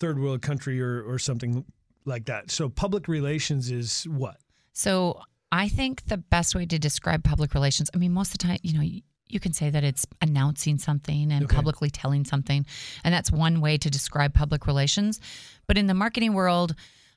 third 0.00 0.18
world 0.18 0.42
country 0.42 0.80
or 0.82 1.02
or 1.04 1.20
something 1.20 1.64
like 2.04 2.24
that. 2.24 2.50
So 2.50 2.68
public 2.68 3.06
relations 3.06 3.70
is 3.70 4.04
what? 4.08 4.38
So 4.72 5.20
I 5.52 5.68
think 5.68 6.04
the 6.06 6.16
best 6.16 6.54
way 6.54 6.66
to 6.66 6.78
describe 6.78 7.24
public 7.24 7.54
relations, 7.54 7.90
I 7.94 7.98
mean, 7.98 8.12
most 8.12 8.28
of 8.32 8.38
the 8.38 8.46
time, 8.46 8.58
you 8.62 8.74
know, 8.74 8.82
you, 8.82 9.02
you 9.28 9.40
can 9.40 9.52
say 9.52 9.70
that 9.70 9.82
it's 9.84 10.06
announcing 10.20 10.78
something 10.78 11.32
and 11.32 11.44
Okay. 11.44 11.54
publicly 11.56 11.90
telling 11.90 12.24
something. 12.24 12.64
And 13.04 13.12
that's 13.14 13.30
one 13.32 13.60
way 13.60 13.78
to 13.78 13.90
describe 13.90 14.32
public 14.34 14.66
relations. 14.66 15.20
But 15.66 15.76
in 15.78 15.86
the 15.86 15.94
marketing 15.94 16.34
world, 16.34 16.74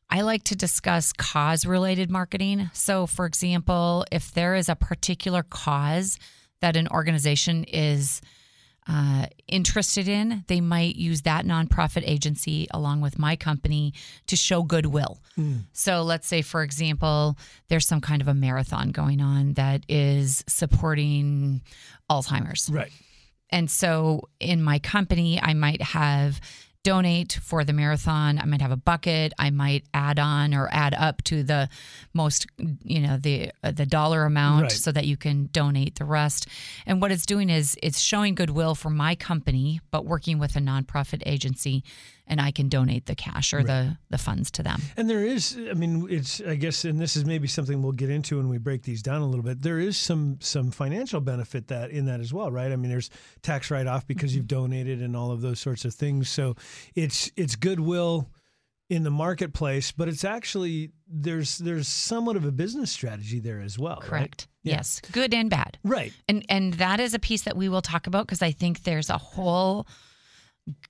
I 0.09 0.21
like 0.21 0.43
to 0.45 0.55
discuss 0.55 1.13
cause 1.13 1.65
related 1.65 2.11
marketing. 2.11 2.69
So, 2.73 3.07
for 3.07 3.25
example, 3.25 4.05
if 4.11 4.31
there 4.31 4.55
is 4.55 4.69
a 4.69 4.75
particular 4.75 5.43
cause 5.43 6.19
that 6.61 6.75
an 6.75 6.87
organization 6.89 7.63
is 7.65 8.21
uh, 8.87 9.27
interested 9.47 10.07
in, 10.07 10.43
they 10.47 10.61
might 10.61 10.95
use 10.95 11.21
that 11.21 11.45
nonprofit 11.45 12.03
agency 12.05 12.67
along 12.71 13.01
with 13.01 13.17
my 13.17 13.35
company 13.35 13.93
to 14.27 14.35
show 14.35 14.63
goodwill. 14.63 15.21
So, 15.73 16.03
let's 16.03 16.27
say, 16.27 16.41
for 16.41 16.63
example, 16.63 17.37
there's 17.69 17.87
some 17.87 18.01
kind 18.01 18.21
of 18.21 18.27
a 18.27 18.33
marathon 18.33 18.91
going 18.91 19.21
on 19.21 19.53
that 19.53 19.83
is 19.87 20.43
supporting 20.47 21.61
Alzheimer's. 22.09 22.69
Right. 22.69 22.91
And 23.49 23.69
so 23.69 24.29
in 24.39 24.63
my 24.63 24.79
company, 24.79 25.39
I 25.39 25.53
might 25.53 25.81
have 25.81 26.41
donate 26.83 27.39
for 27.41 27.63
the 27.63 27.71
marathon. 27.73 28.37
I 28.39 28.45
might 28.45 28.61
have 28.61 28.71
a 28.71 28.75
bucket. 28.77 29.33
I 29.39 29.49
might 29.49 29.85
add 29.93 30.19
on 30.19 30.53
or 30.53 30.67
add 30.71 30.93
up 30.93 31.23
to 31.23 31.41
the 31.43 31.69
most, 32.13 32.45
you 32.83 32.99
know, 32.99 33.17
the 33.17 33.51
uh, 33.63 33.71
the 33.71 33.85
dollar 33.85 34.25
amount 34.25 34.63
Right. 34.63 34.71
so 34.71 34.91
that 34.91 35.05
you 35.05 35.15
can 35.17 35.47
donate 35.53 35.95
the 35.95 36.05
rest. 36.05 36.47
And 36.85 37.01
what 37.01 37.11
it's 37.11 37.25
doing 37.25 37.49
is 37.49 37.77
it's 37.81 37.99
showing 37.99 38.35
goodwill 38.35 38.75
for 38.75 38.89
my 38.89 39.15
company, 39.15 39.79
but 39.91 40.05
working 40.05 40.39
with 40.39 40.55
a 40.55 40.59
nonprofit 40.59 41.23
agency, 41.25 41.83
and 42.27 42.39
I 42.39 42.51
can 42.51 42.69
donate 42.69 43.05
the 43.05 43.15
cash 43.15 43.53
or 43.53 43.63
the 43.63 43.97
the 44.09 44.17
funds 44.17 44.49
to 44.51 44.63
them. 44.63 44.81
And 44.95 45.09
there 45.09 45.25
is, 45.25 45.57
I 45.69 45.73
mean, 45.73 46.07
it's, 46.09 46.41
I 46.41 46.55
guess, 46.55 46.85
and 46.85 46.99
this 46.99 47.15
is 47.15 47.25
maybe 47.25 47.47
something 47.47 47.81
we'll 47.81 47.91
get 47.91 48.09
into 48.09 48.37
when 48.37 48.49
we 48.49 48.57
break 48.57 48.83
these 48.83 49.01
down 49.01 49.21
a 49.21 49.25
little 49.25 49.43
bit. 49.43 49.61
There 49.61 49.79
is 49.79 49.97
some 49.97 50.37
some 50.39 50.71
financial 50.71 51.21
benefit 51.21 51.67
that 51.67 51.91
in 51.91 52.05
that 52.05 52.19
as 52.19 52.33
well, 52.33 52.51
right? 52.51 52.71
I 52.71 52.75
mean, 52.75 52.89
there's 52.89 53.09
tax 53.41 53.69
write 53.71 53.87
off 53.87 54.07
because 54.07 54.35
you've 54.35 54.45
mm-hmm. 54.45 54.61
donated 54.61 55.01
and 55.01 55.15
all 55.15 55.31
of 55.31 55.41
those 55.41 55.59
sorts 55.59 55.85
of 55.85 55.93
things. 55.93 56.29
So 56.29 56.55
it's 56.95 57.31
it's 57.35 57.55
goodwill 57.55 58.29
in 58.89 59.03
the 59.03 59.11
marketplace, 59.11 59.91
but 59.91 60.07
it's 60.07 60.23
actually 60.23 60.91
there's 61.07 61.57
there's 61.57 61.87
somewhat 61.87 62.35
of 62.35 62.45
a 62.45 62.51
business 62.51 62.91
strategy 62.91 63.39
there 63.39 63.59
as 63.59 63.77
well, 63.77 63.97
right? 64.01 64.09
Correct. 64.09 64.47
Yeah. 64.63 64.75
Yes. 64.75 65.01
Good 65.11 65.33
and 65.33 65.49
bad. 65.49 65.77
Right. 65.83 66.13
and 66.29 66.45
and 66.47 66.73
that 66.75 66.99
is 66.99 67.13
a 67.13 67.19
piece 67.19 67.43
that 67.43 67.57
we 67.57 67.67
will 67.67 67.81
talk 67.81 68.07
about 68.07 68.27
because 68.27 68.41
I 68.41 68.51
think 68.51 68.83
there's 68.83 69.09
a 69.09 69.17
whole 69.17 69.87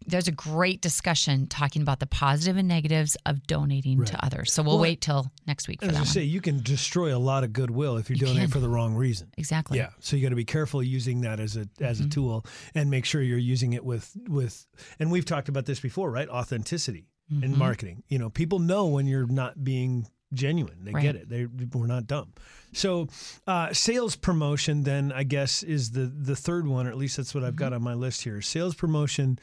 there's 0.05 0.27
a 0.27 0.31
great 0.31 0.81
discussion 0.81 1.47
talking 1.47 1.81
about 1.81 1.99
the 1.99 2.05
positive 2.05 2.57
and 2.57 2.67
negatives 2.67 3.17
of 3.25 3.47
donating 3.47 3.97
Right. 3.97 4.07
to 4.09 4.23
others. 4.25 4.53
So 4.53 4.61
we'll 4.61 4.73
Well, 4.75 4.81
wait 4.83 5.01
till 5.01 5.31
next 5.47 5.67
week 5.67 5.79
for 5.81 5.87
As 5.87 5.93
that 5.93 6.01
I 6.01 6.03
say, 6.05 6.23
you 6.23 6.41
can 6.41 6.61
destroy 6.61 7.15
a 7.15 7.17
lot 7.17 7.43
of 7.43 7.53
goodwill 7.53 7.97
if 7.97 8.09
you, 8.09 8.15
You 8.15 8.27
donate 8.27 8.41
can. 8.43 8.51
for 8.51 8.59
the 8.59 8.69
wrong 8.69 8.93
reason. 8.93 9.31
Exactly. 9.37 9.79
Yeah, 9.79 9.89
so 9.99 10.15
you 10.15 10.21
got 10.21 10.29
to 10.29 10.35
be 10.35 10.45
careful 10.45 10.83
using 10.83 11.21
that 11.21 11.39
as 11.39 11.57
a 11.57 11.67
as 11.79 11.97
Mm-hmm. 11.99 12.07
a 12.07 12.09
tool 12.11 12.45
and 12.75 12.89
make 12.91 13.05
sure 13.05 13.21
you're 13.21 13.37
using 13.39 13.73
it 13.73 13.83
with 13.83 14.15
with 14.27 14.65
and 14.99 15.11
we've 15.11 15.25
talked 15.25 15.49
about 15.49 15.65
this 15.65 15.79
before, 15.79 16.11
right? 16.11 16.29
Authenticity 16.29 17.07
Mm-hmm. 17.31 17.43
in 17.45 17.57
marketing. 17.57 18.03
You 18.09 18.19
know, 18.19 18.29
people 18.29 18.59
know 18.59 18.87
when 18.87 19.07
you're 19.07 19.25
not 19.25 19.63
being 19.63 20.05
genuine. 20.33 20.83
They 20.83 20.91
Right. 20.91 21.01
get 21.03 21.15
it. 21.15 21.29
They 21.29 21.45
we're 21.45 21.87
not 21.87 22.07
dumb. 22.07 22.33
So, 22.73 23.07
uh, 23.45 23.71
sales 23.73 24.15
promotion 24.15 24.83
then 24.83 25.11
I 25.11 25.23
guess 25.23 25.63
is 25.63 25.91
the 25.91 26.05
the 26.05 26.35
third 26.35 26.65
one, 26.67 26.87
or 26.87 26.89
at 26.89 26.97
least 26.97 27.17
that's 27.17 27.33
what 27.35 27.43
I've 27.43 27.55
got 27.55 27.67
Mm-hmm. 27.67 27.75
on 27.75 27.81
my 27.83 27.93
list 27.93 28.23
here. 28.23 28.41
Sales 28.41 28.75
promotion. 28.75 29.39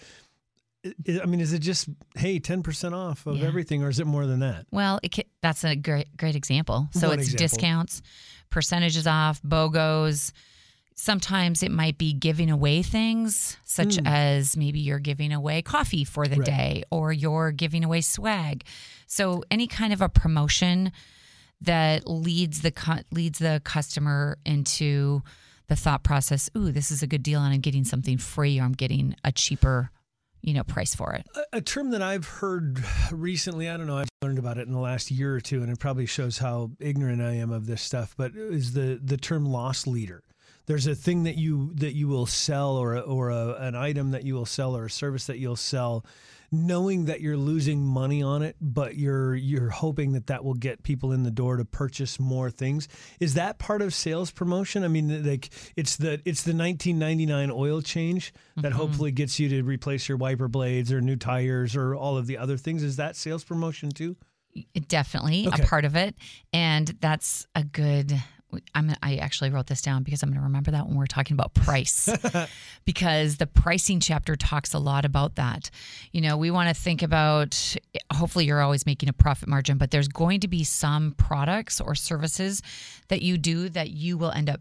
I- 1.07 1.27
mean, 1.27 1.41
is 1.41 1.53
it 1.53 1.59
just 1.59 1.89
hey, 2.17 2.39
ten 2.39 2.63
percent 2.63 2.95
off 2.95 3.27
of 3.27 3.37
Yeah. 3.37 3.47
everything, 3.47 3.83
or 3.83 3.91
is 3.91 4.01
it 4.01 4.07
more 4.07 4.27
than 4.27 4.41
that? 4.41 4.67
Well, 4.71 4.99
it 5.03 5.13
ca 5.13 5.25
that's 5.43 5.63
a 5.65 5.77
great 5.77 6.17
great 6.17 6.35
example. 6.37 6.89
So 6.93 7.09
One 7.09 7.19
it's 7.19 7.33
example. 7.33 7.45
discounts, 7.57 8.03
percentages 8.49 9.07
off, 9.07 9.43
BOGOs. 9.43 10.33
Sometimes 11.01 11.63
it 11.63 11.71
might 11.71 11.97
be 11.97 12.13
giving 12.13 12.51
away 12.51 12.83
things, 12.83 13.57
such 13.65 13.97
mm. 13.97 14.07
as 14.07 14.57
maybe 14.57 14.81
you're 14.81 14.99
giving 14.99 15.33
away 15.33 15.63
coffee 15.63 16.05
for 16.05 16.27
the. 16.27 16.37
Right. 16.37 16.51
day 16.51 16.83
or 16.91 17.13
you're 17.13 17.53
giving 17.53 17.85
away 17.85 18.01
swag. 18.01 18.65
So 19.07 19.43
any 19.51 19.67
kind 19.67 19.93
of 19.93 20.01
a 20.03 20.09
promotion 20.09 20.93
that 21.61 22.09
leads 22.09 22.63
the 22.63 22.71
cu- 22.71 23.05
leads 23.11 23.39
the 23.39 23.61
customer 23.65 24.39
into 24.45 25.23
the 25.69 25.77
thought 25.77 26.03
process, 26.03 26.51
ooh, 26.57 26.73
this 26.73 26.91
is 26.91 27.03
a 27.03 27.07
good 27.07 27.23
deal 27.23 27.43
and 27.43 27.55
I'm 27.55 27.61
getting 27.61 27.85
something 27.85 28.19
free 28.19 28.59
or 28.59 28.65
I'm 28.65 28.73
getting 28.73 29.15
a 29.23 29.31
cheaper, 29.31 29.91
you 30.41 30.55
know, 30.55 30.65
price 30.65 30.95
for 30.95 31.13
it. 31.15 31.27
a, 31.35 31.59
a 31.59 31.61
term 31.61 31.91
that 31.91 32.03
I've 32.03 32.27
heard 32.27 32.83
recently. 33.13 33.69
I 33.69 33.77
don't 33.77 33.87
know. 33.87 33.99
I've 33.99 34.09
learned 34.23 34.39
about 34.39 34.59
it 34.59 34.67
in 34.67 34.73
the 34.73 34.81
last 34.81 35.11
year 35.11 35.35
or 35.35 35.41
two, 35.41 35.63
and 35.63 35.71
it 35.71 35.79
probably 35.79 36.07
shows 36.07 36.39
how 36.39 36.73
ignorant 36.81 37.23
I 37.23 37.35
am 37.35 37.53
of 37.53 37.67
this 37.67 37.83
stuff. 37.83 38.15
But 38.17 38.35
is 38.35 38.73
the 38.73 39.01
the 39.03 39.17
term 39.17 39.47
loss 39.47 39.87
leader? 39.87 40.23
There's 40.71 40.87
a 40.87 40.95
thing 40.95 41.25
that 41.25 41.37
you 41.37 41.73
that 41.75 41.95
you 41.97 42.07
will 42.07 42.27
sell, 42.27 42.77
or 42.77 42.95
a, 42.95 43.01
or 43.01 43.31
a, 43.31 43.55
an 43.59 43.75
item 43.75 44.13
that 44.13 44.25
you 44.25 44.35
will 44.35 44.47
sell, 44.47 44.77
or 44.77 44.85
a 44.87 44.91
service 44.91 45.27
that 45.27 45.39
you'll 45.39 45.57
sell 45.57 46.05
knowing 46.53 47.05
that 47.05 47.21
you're 47.21 47.37
losing 47.37 47.85
money 47.85 48.23
on 48.23 48.43
it, 48.43 48.57
but 48.61 48.97
you're 48.97 49.35
you're 49.35 49.71
hoping 49.71 50.13
that 50.13 50.27
that 50.29 50.45
will 50.45 50.55
get 50.55 50.83
people 50.83 51.13
in 51.13 51.23
the 51.23 51.31
door 51.31 51.57
to 51.57 51.65
purchase 51.65 52.19
more 52.21 52.51
things. 52.51 52.89
Is 53.21 53.35
that 53.35 53.59
part 53.59 53.83
of 53.83 53.95
sales 53.95 54.31
promotion? 54.31 54.83
I 54.85 54.89
mean, 54.89 55.25
like 55.25 55.49
it's 55.77 55.97
the 55.97 56.15
it's 56.25 56.43
the 56.43 56.55
1999 56.55 57.51
oil 57.53 57.83
change 57.83 58.33
that 58.57 58.73
Mm-hmm. 58.73 58.73
hopefully 58.81 59.11
gets 59.13 59.39
you 59.41 59.49
to 59.49 59.63
replace 59.63 60.09
your 60.09 60.19
wiper 60.19 60.47
blades 60.49 60.93
or 60.93 61.01
new 61.01 61.17
tires 61.17 61.75
or 61.77 61.95
all 61.95 62.17
of 62.17 62.27
the 62.27 62.37
other 62.39 62.57
things. 62.57 62.83
Is 62.83 62.97
that 62.97 63.17
sales 63.17 63.43
promotion 63.45 63.91
too? 63.91 64.17
definitely 64.89 65.47
Okay. 65.47 65.63
a 65.63 65.67
part 65.67 65.85
of 65.85 65.95
it 65.95 66.17
and 66.53 66.89
that's 67.01 67.47
a 67.55 67.63
good 67.63 68.21
I'm 68.75 68.95
I 69.03 69.17
actually 69.17 69.51
wrote 69.51 69.67
this 69.67 69.83
down 69.83 70.03
because 70.03 70.23
I'm 70.23 70.31
going 70.31 70.41
to 70.41 70.45
remember 70.45 70.71
that 70.73 70.87
when 70.87 70.97
we're 70.97 71.07
talking 71.07 71.35
about 71.35 71.55
price 71.55 72.09
because 72.85 73.37
the 73.37 73.47
pricing 73.47 74.01
chapter 74.01 74.37
talks 74.37 74.75
a 74.75 74.79
lot 74.79 75.05
about 75.05 75.37
that. 75.37 75.71
You 76.13 76.21
know, 76.21 76.37
we 76.37 76.51
want 76.51 76.69
to 76.69 76.81
think 76.81 77.03
about 77.03 77.77
hopefully 78.13 78.47
you're 78.47 78.61
always 78.61 78.87
making 78.87 79.09
a 79.09 79.13
profit 79.13 79.49
margin, 79.49 79.79
but 79.79 79.91
there's 79.91 80.09
going 80.09 80.41
to 80.41 80.49
be 80.49 80.65
some 80.65 81.13
products 81.13 81.81
or 81.81 81.95
services 81.95 82.63
that 83.09 83.23
you 83.23 83.39
do 83.39 83.69
that 83.71 83.91
you 83.91 84.19
will 84.19 84.33
end 84.33 84.51
up 84.51 84.61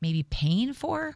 maybe 0.00 0.22
paying 0.24 0.72
for 0.72 1.14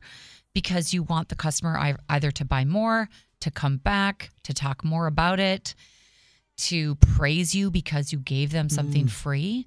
because 0.54 0.94
you 0.94 1.02
want 1.02 1.28
the 1.28 1.36
customer 1.36 1.96
either 2.08 2.30
to 2.30 2.44
buy 2.44 2.64
more, 2.64 3.08
to 3.40 3.50
come 3.50 3.76
back, 3.78 4.30
to 4.44 4.54
talk 4.54 4.84
more 4.84 5.06
about 5.06 5.40
it, 5.40 5.74
to 6.56 6.94
praise 6.96 7.54
you 7.54 7.70
because 7.70 8.12
you 8.12 8.18
gave 8.18 8.52
them 8.52 8.68
something 8.68 9.06
mm. 9.06 9.10
free. 9.10 9.66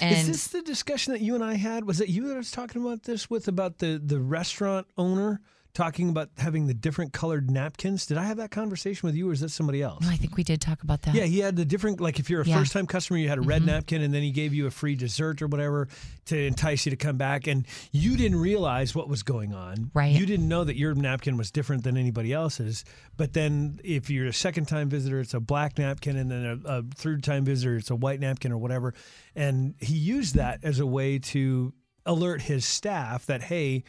And 0.00 0.16
Is 0.16 0.26
this 0.26 0.46
the 0.48 0.62
discussion 0.62 1.12
that 1.12 1.20
you 1.20 1.34
and 1.34 1.44
I 1.44 1.54
had? 1.54 1.84
Was 1.84 2.00
it 2.00 2.08
you 2.08 2.28
that 2.28 2.34
I 2.34 2.38
was 2.38 2.50
talking 2.50 2.82
about 2.82 3.02
this 3.02 3.28
with 3.28 3.48
about 3.48 3.78
the 3.78 4.00
the 4.04 4.20
restaurant 4.20 4.86
owner 4.96 5.40
talking 5.74 6.10
about 6.10 6.28
having 6.36 6.66
the 6.66 6.74
different 6.74 7.12
colored 7.12 7.50
napkins? 7.50 8.06
Did 8.06 8.18
I 8.18 8.24
have 8.24 8.36
that 8.36 8.50
conversation 8.50 9.06
with 9.06 9.14
you, 9.14 9.30
or 9.30 9.32
is 9.32 9.40
that 9.40 9.50
somebody 9.50 9.82
else? 9.82 10.04
No, 10.04 10.10
I 10.10 10.16
think 10.16 10.36
we 10.36 10.42
did 10.42 10.60
talk 10.60 10.82
about 10.82 11.02
that. 11.02 11.14
Yeah, 11.14 11.24
he 11.24 11.38
had 11.38 11.56
the 11.56 11.64
different 11.64 12.00
like 12.00 12.18
if 12.18 12.28
you're 12.28 12.42
a 12.42 12.46
Yeah. 12.46 12.58
first 12.58 12.72
time 12.72 12.86
customer, 12.86 13.18
you 13.18 13.28
had 13.28 13.38
a 13.38 13.42
red 13.42 13.62
mm-hmm. 13.62 13.70
napkin 13.70 14.02
and 14.02 14.12
then 14.12 14.22
he 14.22 14.30
gave 14.30 14.52
you 14.52 14.66
a 14.66 14.70
free 14.70 14.94
dessert 14.94 15.40
or 15.40 15.46
whatever 15.46 15.88
to 16.26 16.38
entice 16.38 16.84
you 16.84 16.90
to 16.90 16.96
come 16.96 17.16
back 17.16 17.46
and 17.46 17.66
you 17.90 18.16
didn't 18.16 18.38
realize 18.38 18.94
what 18.94 19.08
was 19.08 19.22
going 19.22 19.54
on. 19.54 19.90
Right. 19.94 20.12
You 20.12 20.26
didn't 20.26 20.48
know 20.48 20.64
that 20.64 20.76
your 20.76 20.94
napkin 20.94 21.36
was 21.36 21.50
different 21.50 21.84
than 21.84 21.96
anybody 21.96 22.32
else's. 22.32 22.84
But 23.16 23.32
then 23.32 23.80
if 23.82 24.10
you're 24.10 24.26
a 24.26 24.32
second 24.32 24.66
time 24.66 24.88
visitor, 24.88 25.20
it's 25.20 25.34
a 25.34 25.40
black 25.40 25.78
napkin 25.78 26.16
and 26.16 26.30
then 26.30 26.62
a, 26.66 26.78
a 26.78 26.82
third 26.82 27.24
time 27.24 27.44
visitor, 27.44 27.76
it's 27.76 27.90
a 27.90 27.96
white 27.96 28.20
napkin 28.20 28.52
or 28.52 28.58
whatever. 28.58 28.94
And 29.34 29.74
he 29.80 29.94
used 29.94 30.34
that 30.34 30.60
as 30.62 30.80
a 30.80 30.86
way 30.86 31.18
to 31.18 31.72
alert 32.04 32.42
his 32.42 32.64
staff 32.64 33.26
that 33.26 33.42
hey, 33.42 33.84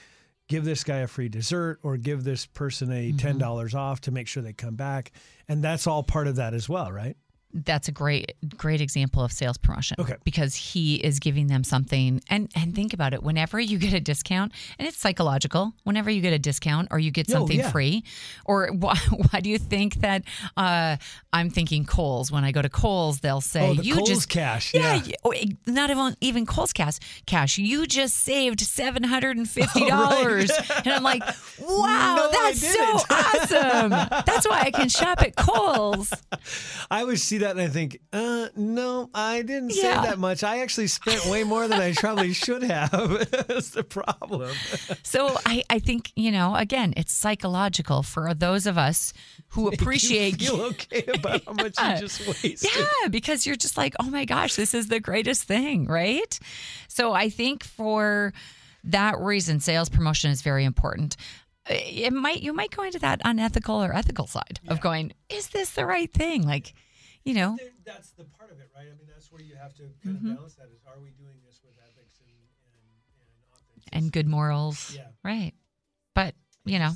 give 0.54 0.66
this 0.66 0.84
guy 0.84 0.98
a 0.98 1.08
free 1.08 1.30
dessert 1.30 1.80
or 1.82 1.98
give 1.98 2.24
this 2.24 2.46
person 2.46 2.92
a 2.92 3.12
Mm-hmm. 3.12 3.40
$10 3.42 3.74
off 3.74 4.02
to 4.02 4.12
make 4.12 4.28
sure 4.28 4.44
they 4.44 4.54
come 4.54 4.76
back. 4.76 5.12
And 5.48 5.64
that's 5.64 5.88
all 5.88 6.04
part 6.04 6.28
of 6.28 6.36
that 6.36 6.54
as 6.54 6.70
well, 6.70 6.92
right? 6.92 7.18
That's 7.54 7.88
a 7.88 7.92
great 7.92 8.34
great 8.58 8.82
example 8.82 9.24
of 9.24 9.32
sales 9.32 9.58
promotion. 9.58 9.98
Okay. 10.00 10.16
Because 10.24 10.56
he 10.56 10.96
is 10.96 11.20
giving 11.20 11.48
them 11.48 11.64
something 11.64 12.22
and 12.30 12.52
and 12.56 12.74
think 12.74 12.94
about 12.94 13.14
it. 13.14 13.22
Whenever 13.24 13.60
you 13.60 13.78
get 13.78 13.94
a 13.94 14.00
discount, 14.00 14.52
and 14.80 14.88
it's 14.88 14.98
psychological, 14.98 15.74
whenever 15.84 16.10
you 16.10 16.22
get 16.22 16.34
a 16.34 16.40
discount 16.40 16.88
or 16.92 17.00
you 17.00 17.12
get 17.12 17.30
Oh, 17.30 17.34
something 17.34 17.60
yeah. 17.60 17.72
free, 17.72 18.04
or 18.46 18.68
why, 18.74 18.98
why 19.30 19.40
do 19.40 19.50
you 19.50 19.58
think 19.60 19.96
that 20.02 20.24
uh, 20.58 20.98
I'm 21.32 21.50
thinking 21.50 21.86
Kohl's 21.86 22.32
when 22.32 22.44
I 22.44 22.52
go 22.52 22.62
to 22.62 22.70
Kohl's, 22.70 23.20
they'll 23.20 23.40
say 23.42 23.70
Oh, 23.70 23.74
the 23.76 23.84
you 23.84 23.96
Kohl's 23.96 24.10
just 24.10 24.30
cash, 24.30 24.74
Yeah, 24.74 24.96
yeah. 25.04 25.16
oh, 25.24 25.34
not 25.68 25.90
even 25.90 26.16
even 26.22 26.46
Kohl's 26.46 26.74
cash. 26.74 26.96
Cash. 27.26 27.58
You 27.60 27.86
just 27.86 28.18
saved 28.18 28.60
seven 28.62 29.04
hundred 29.04 29.38
and 29.38 29.48
fifty 29.50 29.88
dollars, 29.88 30.52
and 30.84 30.88
I'm 30.94 31.04
like, 31.04 31.22
wow, 31.62 32.16
No, 32.16 32.32
that's 32.32 32.68
so 32.68 32.98
awesome. 33.10 33.90
That's 34.26 34.48
why 34.48 34.62
I 34.62 34.72
can 34.72 34.90
shop 34.90 35.22
at 35.22 35.36
Kohl's. 35.36 36.12
I 36.90 37.02
always 37.02 37.22
see 37.24 37.38
that 37.44 37.52
and 37.52 37.62
I 37.62 37.68
think, 37.68 38.00
uh, 38.12 38.48
no, 38.56 39.10
I 39.14 39.42
didn't 39.44 39.72
save 39.72 39.84
Yeah. 39.84 40.02
that 40.02 40.20
much. 40.20 40.44
I 40.44 40.60
actually 40.60 40.88
spent 40.88 41.26
way 41.28 41.44
more 41.44 41.68
than 41.68 41.80
I 41.80 41.94
probably 41.94 42.34
should 42.46 42.64
have. 42.64 42.92
That's 43.48 43.70
the 43.70 43.84
problem. 43.84 44.52
So 45.04 45.38
I, 45.46 45.64
I 45.70 45.80
think, 45.80 46.12
you 46.16 46.32
know, 46.32 46.56
again, 46.56 46.94
it's 46.98 47.14
psychological 47.14 48.04
for 48.04 48.34
those 48.34 48.66
of 48.68 48.78
us 48.78 49.14
who 49.50 49.68
appreciate 49.70 50.42
You 50.42 50.48
feel 50.50 50.62
okay 50.74 51.04
about 51.14 51.44
how 51.46 51.54
much 51.54 51.76
Yeah. 51.78 51.94
you 51.96 52.00
just 52.02 52.28
wasted. 52.28 52.70
Yeah, 52.76 53.08
because 53.10 53.46
you're 53.46 53.56
just 53.56 53.78
like, 53.78 53.96
oh 54.00 54.10
my 54.10 54.26
gosh, 54.26 54.56
this 54.56 54.74
is 54.74 54.88
the 54.88 55.00
greatest 55.00 55.44
thing, 55.44 55.86
right? 55.86 56.38
So 56.88 57.14
I 57.14 57.30
think 57.30 57.64
for 57.64 58.34
that 58.86 59.18
reason, 59.20 59.60
sales 59.60 59.90
promotion 59.90 60.32
is 60.32 60.42
very 60.42 60.66
important. 60.66 61.16
It 61.70 62.12
might 62.12 62.42
you 62.44 62.52
might 62.52 62.72
go 62.76 62.84
into 62.84 63.00
that 63.00 63.22
unethical 63.24 63.82
or 63.82 63.96
ethical 63.96 64.28
side 64.28 64.60
of 64.68 64.82
going, 64.82 65.14
is 65.30 65.48
this 65.48 65.70
the 65.72 65.86
right 65.86 66.12
thing? 66.12 66.44
Like, 66.44 66.74
you 67.24 67.34
know, 67.34 67.58
That's 67.86 68.12
the 68.12 68.26
part 68.26 68.52
of 68.52 68.60
it, 68.60 68.70
right? 68.76 68.88
I 68.88 68.96
mean, 68.98 69.08
that's 69.08 69.32
where 69.32 69.42
you 69.42 69.56
have 69.56 69.74
to 69.76 69.84
kind 70.04 70.18
Mm-hmm. 70.18 70.30
of 70.32 70.36
balance 70.38 70.56
that 70.56 70.70
is, 70.74 70.82
are 70.88 71.00
we 71.00 71.12
doing 71.12 71.40
this 71.46 71.62
with 71.64 71.76
ethics 71.80 72.20
and, 72.20 72.32
and, 72.32 72.84
and 73.20 73.30
authenticity? 73.52 73.96
and 73.96 74.12
good 74.12 74.28
morals. 74.28 74.92
Yeah. 74.96 75.08
Right. 75.24 75.54
But, 76.16 76.36
you 76.66 76.80
know, 76.80 76.94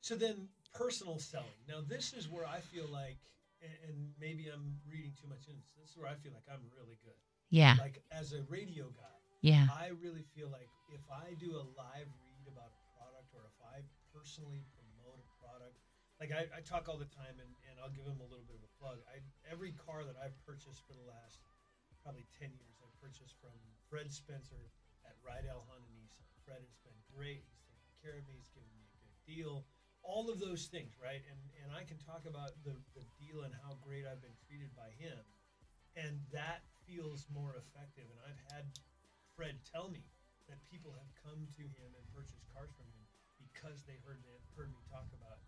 So 0.00 0.16
then, 0.16 0.48
personal 0.74 1.18
selling. 1.18 1.58
Now, 1.68 1.80
this 1.86 2.12
is 2.14 2.28
where 2.28 2.46
I 2.46 2.60
feel 2.60 2.86
like, 2.92 3.18
and, 3.62 3.72
and 3.88 3.96
maybe 4.20 4.48
I'm 4.48 4.78
reading 4.88 5.12
too 5.20 5.28
much 5.28 5.48
into 5.48 5.58
this. 5.60 5.74
This 5.80 5.90
is 5.90 5.96
where 5.98 6.08
I 6.08 6.14
feel 6.14 6.32
like 6.32 6.46
I'm 6.50 6.64
really 6.76 6.96
good. 7.04 7.18
yeah. 7.50 7.76
Like 7.80 8.00
as 8.12 8.32
a 8.32 8.42
radio 8.48 8.86
guy, 8.94 9.16
Yeah. 9.42 9.66
I 9.74 9.90
really 10.00 10.22
feel 10.36 10.48
like 10.48 10.68
if 10.94 11.02
I 11.10 11.34
do 11.40 11.56
a 11.56 11.64
live 11.76 12.08
read 12.08 12.46
about 12.48 12.70
a 12.70 12.80
product 12.96 13.34
or 13.34 13.42
if 13.44 13.58
I 13.60 13.82
personally 14.14 14.62
promote 14.70 14.77
a 14.77 14.77
product, 14.77 14.77
like 16.18 16.34
I, 16.34 16.50
I 16.50 16.60
talk 16.66 16.90
all 16.90 16.98
the 16.98 17.10
time, 17.14 17.38
and, 17.38 17.50
and 17.70 17.78
I'll 17.78 17.94
give 17.94 18.06
them 18.06 18.18
a 18.18 18.26
little 18.26 18.46
bit 18.46 18.58
of 18.58 18.66
a 18.66 18.72
plug. 18.78 18.98
I 19.06 19.22
every 19.46 19.70
car 19.78 20.02
that 20.02 20.18
I've 20.18 20.34
purchased 20.42 20.82
for 20.86 20.98
the 20.98 21.06
last 21.06 21.46
probably 22.02 22.26
ten 22.34 22.50
years, 22.58 22.78
I've 22.82 22.94
purchased 22.98 23.38
from 23.38 23.54
Fred 23.86 24.10
Spencer 24.10 24.70
at 25.06 25.14
Rydell 25.22 25.62
Honda 25.70 25.90
Nissan. 25.94 26.26
Fred 26.42 26.62
has 26.62 26.78
been 26.82 26.98
great. 27.14 27.46
He's 27.46 27.62
taken 27.70 27.94
care 28.02 28.16
of 28.18 28.26
me. 28.26 28.34
He's 28.34 28.50
given 28.50 28.70
me 28.74 28.82
a 28.82 28.98
good 28.98 29.14
deal. 29.22 29.66
All 30.02 30.30
of 30.30 30.42
those 30.42 30.66
things, 30.66 30.98
right? 30.98 31.22
And 31.30 31.38
and 31.62 31.70
I 31.70 31.86
can 31.86 32.02
talk 32.02 32.26
about 32.26 32.58
the, 32.66 32.74
the 32.98 33.06
deal 33.22 33.46
and 33.46 33.54
how 33.62 33.78
great 33.78 34.02
I've 34.02 34.22
been 34.22 34.38
treated 34.42 34.74
by 34.74 34.90
him, 34.98 35.22
and 35.94 36.18
that 36.34 36.66
feels 36.82 37.30
more 37.30 37.54
effective. 37.54 38.10
And 38.10 38.18
I've 38.26 38.42
had 38.50 38.66
Fred 39.38 39.62
tell 39.62 39.86
me 39.86 40.02
that 40.50 40.58
people 40.66 40.90
have 40.98 41.10
come 41.22 41.46
to 41.54 41.64
him 41.78 41.94
and 41.94 42.02
purchased 42.10 42.42
cars 42.50 42.74
from 42.74 42.90
him 42.90 43.04
because 43.38 43.86
they 43.86 44.02
heard 44.02 44.18
they 44.26 44.34
heard 44.58 44.74
me 44.74 44.82
talk 44.90 45.06
about 45.14 45.38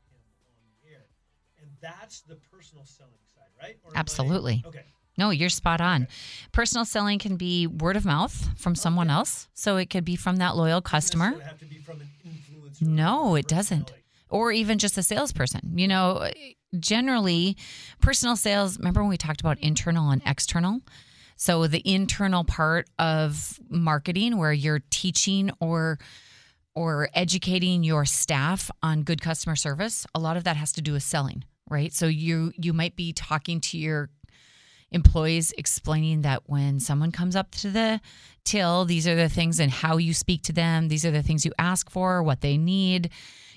and 1.61 1.69
that's 1.81 2.21
the 2.23 2.37
personal 2.51 2.85
selling 2.85 3.13
side, 3.35 3.45
right? 3.61 3.77
Or 3.85 3.91
am 3.91 3.97
I- 3.97 4.01
Absolutely. 4.01 4.65
okay. 4.67 4.85
No, 5.19 5.31
you're 5.31 5.51
spot 5.51 5.81
on. 5.83 6.09
Personal 6.53 6.85
selling 6.87 7.19
can 7.19 7.37
be 7.37 7.67
word 7.67 7.97
of 7.97 8.07
mouth 8.07 8.49
from 8.59 8.75
someone 8.75 9.11
else. 9.11 9.49
So 9.55 9.77
it 9.77 9.91
could 9.91 10.05
be 10.05 10.17
from 10.17 10.37
that 10.37 10.57
loyal 10.57 10.81
customer. 10.81 11.33
Doesn't 11.33 11.47
have 11.47 11.59
to 11.59 11.67
be 11.67 11.77
from 11.77 12.01
an 12.01 12.09
influencer. 12.27 12.83
No, 12.83 13.35
it 13.35 13.47
doesn't. 13.47 13.93
Or 14.31 14.51
even 14.53 14.79
just 14.79 14.97
a 14.97 15.03
salesperson. 15.03 15.77
You 15.77 15.89
know, 15.89 16.31
generally, 16.79 17.57
personal 18.01 18.37
sales, 18.37 18.79
remember 18.79 19.01
when 19.03 19.11
we 19.11 19.19
talked 19.19 19.41
about 19.41 19.59
internal 19.59 20.11
and 20.11 20.23
external? 20.25 20.81
So 21.37 21.67
the 21.67 21.83
internal 21.85 22.45
part 22.45 22.89
of 22.99 23.59
marketing 23.69 24.39
where 24.39 24.53
you're 24.53 24.83
teaching 24.91 25.51
or 25.61 25.99
or 26.75 27.09
educating 27.15 27.83
your 27.83 28.05
staff 28.05 28.71
on 28.83 29.03
good 29.03 29.21
customer 29.21 29.57
service, 29.57 30.07
a 30.15 30.19
lot 30.21 30.37
of 30.37 30.45
that 30.45 30.57
has 30.57 30.73
to 30.73 30.83
do 30.83 30.93
with 30.93 31.03
selling, 31.03 31.45
right? 31.69 31.93
So 31.93 32.07
you 32.07 32.53
you 32.57 32.73
might 32.73 32.97
be 32.97 33.13
talking 33.13 33.61
to 33.63 33.79
your 33.79 34.09
employees 34.93 35.53
explaining 35.57 36.23
that 36.23 36.43
when 36.47 36.81
someone 36.81 37.13
comes 37.13 37.37
up 37.37 37.53
to 37.53 37.71
the 37.71 38.01
till, 38.45 38.85
these 38.85 39.07
are 39.07 39.15
the 39.15 39.29
things 39.29 39.61
and 39.61 39.71
how 39.71 39.97
you 39.99 40.13
speak 40.13 40.43
to 40.43 40.53
them. 40.53 40.89
These 40.89 41.05
are 41.05 41.11
the 41.13 41.23
things 41.23 41.45
you 41.45 41.53
ask 41.59 41.89
for, 41.91 42.23
what 42.23 42.41
they 42.41 42.57
need. 42.57 43.11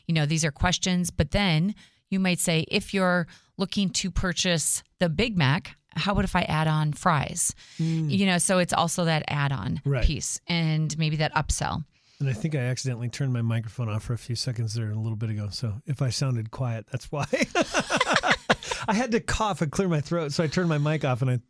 You 0.07 0.13
know, 0.13 0.25
these 0.25 0.45
are 0.45 0.51
questions. 0.51 1.09
But 1.09 1.31
then 1.31 1.73
you 2.09 2.19
might 2.19 2.39
say, 2.39 2.65
if 2.67 2.93
you're 2.93 3.25
looking 3.57 3.89
to 3.89 4.11
purchase 4.11 4.83
the 4.99 5.09
Big 5.09 5.35
Mac, 5.37 5.75
how 5.95 6.11
about 6.11 6.23
if 6.25 6.35
I 6.35 6.41
add 6.43 6.67
on 6.67 6.93
fries? 6.93 7.53
Hmm. 7.77 8.09
You 8.09 8.25
know, 8.27 8.37
so 8.37 8.59
it's 8.59 8.73
also 8.73 9.05
that 9.05 9.23
add 9.27 9.51
on 9.51 9.81
Right. 9.85 10.03
piece 10.03 10.39
and 10.47 10.95
maybe 10.97 11.15
that 11.17 11.33
upsell. 11.33 11.83
And 12.23 12.29
I 12.29 12.33
think 12.33 12.55
I 12.55 12.59
accidentally 12.59 13.09
turned 13.09 13.33
my 13.33 13.41
microphone 13.41 13.89
off 13.89 14.03
for 14.03 14.13
a 14.13 14.17
few 14.17 14.35
seconds 14.37 14.73
there 14.75 14.89
a 14.91 14.95
little 14.95 15.17
bit 15.17 15.29
ago. 15.29 15.49
So 15.51 15.73
if 15.85 16.01
I 16.01 16.09
sounded 16.09 16.51
quiet, 16.51 16.85
that's 16.89 17.11
why. 17.11 17.25
I 18.87 18.93
had 18.93 19.11
to 19.11 19.19
cough 19.19 19.61
and 19.61 19.69
clear 19.71 19.87
my 19.89 19.99
throat, 20.01 20.31
so 20.31 20.41
I 20.43 20.47
turned 20.47 20.69
my 20.69 20.77
mic 20.77 21.03
off, 21.05 21.21
and 21.21 21.31
I'm 21.31 21.43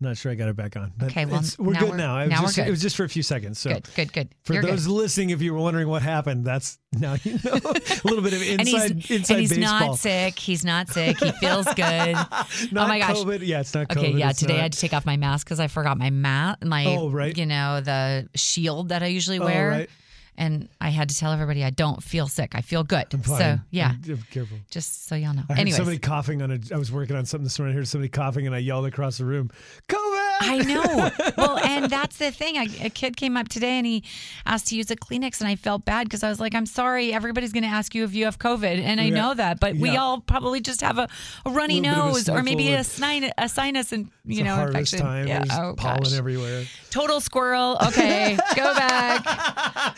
not 0.00 0.16
sure 0.16 0.32
I 0.32 0.34
got 0.34 0.48
it 0.48 0.56
back 0.56 0.76
on. 0.76 0.92
But 0.98 1.10
Okay, 1.12 1.24
well, 1.26 1.42
we're 1.58 1.72
now 1.74 1.80
good 1.80 1.88
we're- 1.90 1.98
now. 1.98 2.16
I 2.16 2.22
was 2.24 2.30
now 2.30 2.42
we're 2.42 2.52
good. 2.52 2.66
It 2.66 2.70
was 2.70 2.82
just 2.82 2.96
for 2.96 3.04
a 3.04 3.08
few 3.08 3.22
seconds. 3.22 3.58
So 3.58 3.70
Good, 3.72 3.88
good, 3.94 4.12
good. 4.12 4.28
for 4.44 4.52
You're 4.54 4.62
those 4.62 4.86
good. 4.86 4.92
listening, 4.92 5.30
if 5.30 5.40
you 5.42 5.52
were 5.54 5.60
wondering 5.60 5.88
what 5.88 6.02
happened, 6.02 6.44
that's 6.44 6.78
now 6.92 7.16
you 7.24 7.32
know 7.44 7.52
a 7.54 8.00
little 8.04 8.22
bit 8.22 8.32
of 8.34 8.42
And 8.42 8.60
inside 8.62 9.00
he's, 9.00 9.10
inside 9.10 9.34
and 9.34 9.40
he's 9.40 9.50
baseball. 9.56 9.80
not 9.88 9.98
sick. 9.98 10.38
He's 10.38 10.64
not 10.64 10.88
sick. 10.88 11.18
He 11.20 11.32
feels 11.32 11.64
good. 11.74 11.76
Not 12.14 12.28
oh 12.74 12.86
my 12.88 12.98
gosh. 12.98 13.16
COVID. 13.16 13.40
Yeah, 13.46 13.60
it's 13.60 13.72
not 13.74 13.88
COVID. 13.88 13.96
Okay, 13.98 14.10
yeah. 14.12 14.30
It's 14.30 14.40
Today 14.40 14.58
I 14.58 14.62
had 14.62 14.72
to 14.72 14.78
take 14.78 14.92
off 14.92 15.06
my 15.06 15.16
mask 15.16 15.46
because 15.46 15.60
I 15.60 15.68
forgot 15.68 15.96
my 15.98 16.10
mat, 16.10 16.64
my 16.64 16.84
Oh, 16.86 17.10
right. 17.10 17.36
you 17.36 17.46
know 17.46 17.80
the 17.80 18.28
shield 18.34 18.88
that 18.90 19.02
I 19.02 19.06
usually 19.06 19.38
Oh, 19.38 19.44
wear. 19.44 19.68
right. 19.70 19.90
And 20.36 20.68
I 20.80 20.88
had 20.88 21.08
to 21.10 21.16
tell 21.16 21.32
everybody 21.32 21.62
I 21.62 21.70
don't 21.70 22.02
feel 22.02 22.26
sick. 22.26 22.54
I 22.54 22.62
feel 22.62 22.84
good. 22.84 23.06
So 23.24 23.58
yeah, 23.70 23.90
I'm, 23.90 24.12
I'm 24.12 24.18
careful. 24.30 24.56
just 24.70 25.06
so 25.06 25.14
y'all 25.14 25.34
know. 25.34 25.42
I 25.48 25.52
heard 25.52 25.60
Anyways, 25.60 25.76
somebody 25.76 25.98
coughing 25.98 26.40
on 26.42 26.50
a. 26.50 26.58
I 26.74 26.78
was 26.78 26.90
working 26.90 27.16
on 27.16 27.26
something 27.26 27.44
this 27.44 27.58
morning. 27.58 27.76
I 27.76 27.78
heard 27.78 27.88
somebody 27.88 28.08
coughing, 28.08 28.46
and 28.46 28.54
I 28.54 28.58
yelled 28.58 28.86
across 28.86 29.18
the 29.18 29.24
room, 29.26 29.50
"COVID!" 29.88 30.21
I 30.42 30.58
know. 30.58 31.10
Well, 31.36 31.58
and 31.58 31.90
that's 31.90 32.16
the 32.18 32.30
thing. 32.30 32.58
I, 32.58 32.66
a 32.82 32.90
kid 32.90 33.16
came 33.16 33.36
up 33.36 33.48
today 33.48 33.72
and 33.78 33.86
he 33.86 34.04
asked 34.46 34.68
to 34.68 34.76
use 34.76 34.90
a 34.90 34.96
Kleenex, 34.96 35.40
and 35.40 35.48
I 35.48 35.56
felt 35.56 35.84
bad 35.84 36.04
because 36.08 36.22
I 36.22 36.28
was 36.28 36.40
like, 36.40 36.54
I'm 36.54 36.66
sorry, 36.66 37.12
everybody's 37.12 37.52
going 37.52 37.62
to 37.64 37.68
ask 37.68 37.94
you 37.94 38.04
if 38.04 38.14
you 38.14 38.24
have 38.26 38.38
COVID. 38.38 38.80
And 38.82 39.00
I 39.00 39.04
Yeah. 39.04 39.14
know 39.14 39.34
that, 39.34 39.60
but 39.60 39.76
we 39.76 39.96
all 39.96 40.20
probably 40.20 40.60
just 40.60 40.80
have 40.82 40.98
a, 40.98 41.08
a 41.46 41.50
runny 41.50 41.80
Little 41.80 41.92
bit 41.94 41.98
of 41.98 42.04
a 42.06 42.08
nose 42.12 42.28
or 42.28 42.42
maybe 42.42 42.72
a, 42.72 42.84
sinus, 42.84 43.30
a 43.38 43.48
sinus 43.48 43.92
and, 43.92 44.10
you 44.24 44.38
It's 44.40 44.44
know, 44.44 44.52
a 44.54 44.56
harvest 44.56 44.92
infection. 44.94 44.98
time. 45.06 45.26
Yeah. 45.28 45.38
There's 45.44 45.58
Oh, 45.58 45.74
pollen 45.76 46.02
gosh. 46.04 46.12
everywhere. 46.14 46.64
Total 46.90 47.20
squirrel. 47.20 47.78
Okay. 47.88 48.36
Go 48.56 48.74
back. 48.74 49.24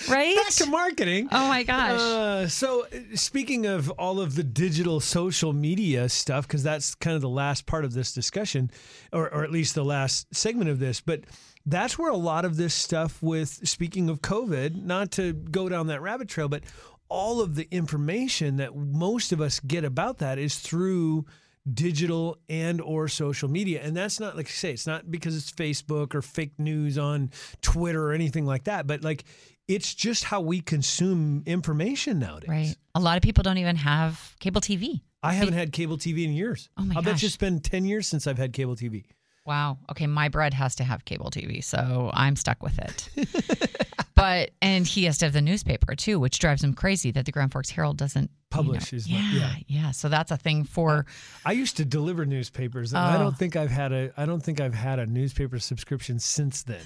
Right? 0.08 0.36
Back 0.36 0.50
to 0.54 0.66
marketing. 0.66 1.28
Oh, 1.32 1.48
my 1.48 1.62
gosh. 1.62 2.00
Uh, 2.00 2.48
so, 2.48 2.84
uh, 2.86 3.16
speaking 3.16 3.66
of 3.66 3.90
all 3.92 4.20
of 4.20 4.34
the 4.34 4.42
digital 4.44 5.00
social 5.00 5.52
media 5.52 6.08
stuff, 6.08 6.46
because 6.46 6.62
that's 6.62 6.94
kind 6.94 7.16
of 7.16 7.22
the 7.22 7.28
last 7.28 7.66
part 7.66 7.84
of 7.84 7.94
this 7.94 8.12
discussion, 8.12 8.70
or, 9.12 9.32
or 9.32 9.44
at 9.44 9.50
least 9.50 9.74
the 9.74 9.84
last 9.84 10.33
segment 10.36 10.70
of 10.70 10.78
this, 10.78 11.00
but 11.00 11.20
that's 11.66 11.98
where 11.98 12.10
a 12.10 12.16
lot 12.16 12.44
of 12.44 12.56
this 12.56 12.74
stuff 12.74 13.22
with, 13.22 13.48
speaking 13.68 14.10
of 14.10 14.20
COVID, 14.20 14.82
not 14.84 15.10
to 15.12 15.32
go 15.32 15.68
down 15.68 15.86
that 15.88 16.02
rabbit 16.02 16.28
trail, 16.28 16.48
but 16.48 16.62
all 17.08 17.40
of 17.40 17.54
the 17.54 17.68
information 17.70 18.56
that 18.56 18.76
most 18.76 19.32
of 19.32 19.40
us 19.40 19.60
get 19.60 19.84
about 19.84 20.18
that 20.18 20.38
is 20.38 20.58
through 20.58 21.24
digital 21.72 22.36
and 22.50 22.78
or 22.82 23.08
social 23.08 23.48
media 23.48 23.80
and 23.82 23.96
that's 23.96 24.20
not 24.20 24.36
like 24.36 24.46
I 24.48 24.50
say 24.50 24.72
it's 24.72 24.86
not 24.86 25.10
because 25.10 25.34
it's 25.34 25.50
Facebook 25.50 26.14
or 26.14 26.20
fake 26.20 26.52
news 26.58 26.98
on 26.98 27.30
Twitter 27.62 28.06
or 28.06 28.12
anything 28.12 28.44
like 28.44 28.64
that 28.64 28.86
but 28.86 29.02
like 29.02 29.24
it's 29.66 29.94
just 29.94 30.24
how 30.24 30.40
we 30.40 30.60
consume 30.60 31.42
information 31.46 32.18
nowadays. 32.18 32.48
right. 32.48 32.76
A 32.94 33.00
lot 33.00 33.16
of 33.16 33.22
people 33.22 33.42
don't 33.42 33.58
even 33.58 33.76
have 33.76 34.34
cable 34.38 34.60
TV. 34.60 35.00
I 35.22 35.32
haven't 35.32 35.54
had 35.54 35.72
cable 35.72 35.96
TV 35.96 36.24
in 36.24 36.32
years. 36.32 36.68
Oh 36.76 36.84
my 36.84 36.96
I 36.96 37.00
bet 37.00 37.14
gosh. 37.14 37.24
it's 37.24 37.36
been 37.38 37.60
10 37.60 37.86
years 37.86 38.06
since 38.06 38.26
I've 38.26 38.36
had 38.36 38.52
cable 38.52 38.76
TV. 38.76 39.04
Wow. 39.46 39.78
Okay, 39.90 40.06
my 40.06 40.28
bread 40.28 40.54
has 40.54 40.74
to 40.76 40.84
have 40.84 41.04
cable 41.04 41.30
TV, 41.30 41.62
so 41.62 42.10
I'm 42.14 42.34
stuck 42.36 42.62
with 42.62 42.78
it. 42.78 43.08
but 44.14 44.50
and 44.62 44.86
he 44.86 45.04
has 45.04 45.18
to 45.18 45.26
have 45.26 45.32
the 45.34 45.42
newspaper 45.42 45.94
too, 45.94 46.18
which 46.18 46.38
drives 46.38 46.64
him 46.64 46.72
crazy 46.72 47.10
that 47.10 47.26
the 47.26 47.32
Grand 47.32 47.52
Forks 47.52 47.68
Herald 47.70 47.98
doesn't 47.98 48.22
you 48.22 48.28
know- 48.28 48.30
Publish 48.62 48.92
yeah, 48.92 49.32
yeah. 49.32 49.54
yeah. 49.66 49.90
So 49.90 50.08
that's 50.08 50.30
a 50.30 50.36
thing 50.36 50.62
for 50.62 51.06
I 51.44 51.52
used 51.52 51.76
to 51.78 51.84
deliver 51.84 52.24
newspapers 52.24 52.92
and 52.92 53.00
I 53.02 53.16
Oh. 53.16 53.18
don't 53.18 53.36
think 53.36 53.56
I've 53.56 53.70
had 53.70 53.92
a 53.92 54.12
I 54.16 54.24
don't 54.26 54.40
think 54.40 54.60
I've 54.60 54.74
had 54.74 54.98
a 55.00 55.06
newspaper 55.06 55.58
subscription 55.58 56.20
since 56.20 56.62
then. 56.62 56.80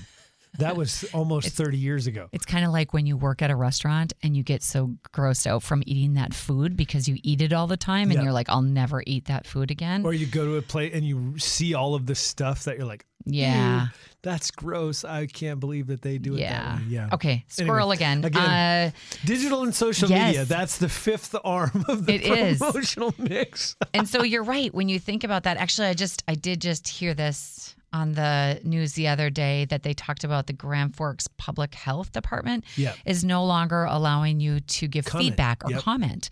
That 0.59 0.77
was 0.77 1.05
almost 1.13 1.49
30 1.51 1.77
years 1.79 2.07
ago. 2.07 2.29
it's 2.33 2.45
kind 2.47 2.65
of 2.65 2.73
like 2.73 2.93
when 2.93 3.07
you 3.07 3.17
work 3.17 3.43
at 3.43 3.51
a 3.51 3.57
restaurant 3.57 4.13
and 4.23 4.37
you 4.37 4.43
get 4.43 4.63
so 4.63 4.97
grossed 5.13 5.47
out 5.47 5.63
from 5.63 5.83
eating 5.87 6.15
that 6.15 6.35
food 6.35 6.77
because 6.77 7.09
you 7.09 7.17
eat 7.23 7.41
it 7.43 7.53
all 7.53 7.67
the 7.67 7.77
time 7.77 8.11
and 8.11 8.15
Yeah. 8.15 8.23
you're 8.25 8.33
like, 8.33 8.49
I'll 8.49 8.63
never 8.63 9.03
eat 9.07 9.27
that 9.27 9.47
food 9.47 9.71
again. 9.71 10.05
Or 10.05 10.13
you 10.13 10.27
go 10.27 10.45
to 10.45 10.57
a 10.57 10.63
plate 10.63 10.95
and 10.95 11.05
you 11.05 11.39
see 11.39 11.75
all 11.75 11.95
of 11.95 12.07
the 12.07 12.15
stuff 12.15 12.65
that 12.65 12.77
you're 12.79 12.87
like, 12.87 13.05
yeah. 13.25 13.89
That's 14.23 14.51
gross. 14.51 15.05
I 15.05 15.27
can't 15.27 15.61
believe 15.61 15.87
that 15.89 16.03
they 16.03 16.19
do 16.19 16.35
it 16.35 16.41
Yeah. 16.41 16.63
that 16.63 16.79
way. 16.79 16.85
Yeah. 16.89 17.09
Okay. 17.13 17.45
Squirrel 17.49 17.93
again. 17.93 18.25
again. 18.25 18.43
Uh, 18.43 18.91
Digital 19.25 19.63
and 19.63 19.75
social 19.75 20.09
Yes. 20.09 20.27
media. 20.29 20.45
That's 20.45 20.79
the 20.79 20.89
fifth 20.89 21.35
arm 21.45 21.85
of 21.89 22.07
the 22.07 22.15
It 22.15 22.23
is. 22.23 22.59
promotional 22.59 23.15
mix. 23.19 23.77
and 23.95 24.09
so 24.09 24.23
you're 24.23 24.43
right 24.43 24.75
when 24.75 24.89
you 24.89 24.99
think 24.99 25.25
about 25.25 25.45
that 25.45 25.57
actually 25.57 25.87
i 25.89 25.95
just 25.95 26.23
i 26.29 26.35
did 26.35 26.61
just 26.61 26.89
hear 26.89 27.15
this 27.15 27.75
on 27.93 28.13
the 28.13 28.61
news 28.65 28.93
the 28.93 29.09
other 29.09 29.31
day 29.31 29.65
that 29.67 29.83
they 29.83 29.95
talked 29.95 30.25
about 30.25 30.47
the 30.47 30.53
grand 30.53 30.95
forks 30.95 31.27
public 31.39 31.75
health 31.75 32.13
department 32.13 32.65
Yeah. 32.77 32.93
is 33.07 33.25
no 33.25 33.45
longer 33.45 33.85
allowing 33.85 34.41
you 34.41 34.61
to 34.61 34.87
give 34.89 35.05
Comment. 35.07 35.29
feedback 35.31 35.65
or 35.65 35.71
Yep. 35.71 35.81
comment 35.83 36.31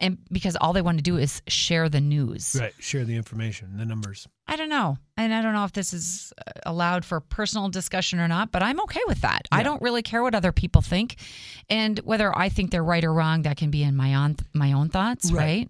and 0.00 0.16
because 0.30 0.56
all 0.56 0.72
they 0.72 0.80
want 0.80 0.98
to 0.98 1.02
do 1.02 1.16
is 1.18 1.42
share 1.48 1.88
the 1.88 2.00
news 2.00 2.56
Right. 2.58 2.72
Share 2.78 3.04
the 3.04 3.14
information, 3.16 3.76
the 3.76 3.84
numbers. 3.84 4.26
I 4.48 4.56
don't 4.56 4.68
know. 4.68 4.96
And 5.16 5.32
i 5.32 5.40
don't 5.42 5.52
know 5.52 5.64
if 5.64 5.72
this 5.72 5.92
is 5.92 6.32
uh, 6.46 6.50
allowed 6.66 7.04
for 7.04 7.20
personal 7.20 7.68
discussion 7.68 8.18
or 8.18 8.26
not 8.28 8.50
but 8.50 8.62
i'm 8.62 8.80
okay 8.80 9.00
with 9.06 9.20
that. 9.20 9.42
I 9.52 9.62
don't 9.62 9.80
really 9.82 10.02
care 10.02 10.22
what 10.22 10.34
other 10.34 10.52
people 10.52 10.82
think. 10.82 11.16
And 11.70 11.98
whether 12.00 12.36
i 12.36 12.48
think 12.48 12.70
they're 12.70 12.82
right 12.84 13.04
or 13.04 13.12
wrong 13.12 13.42
that 13.42 13.56
can 13.56 13.70
be 13.70 13.82
in 13.82 13.94
my 13.96 14.14
own 14.14 14.36
my 14.54 14.72
own 14.72 14.88
thoughts 14.88 15.30
Right. 15.30 15.42
right, 15.42 15.68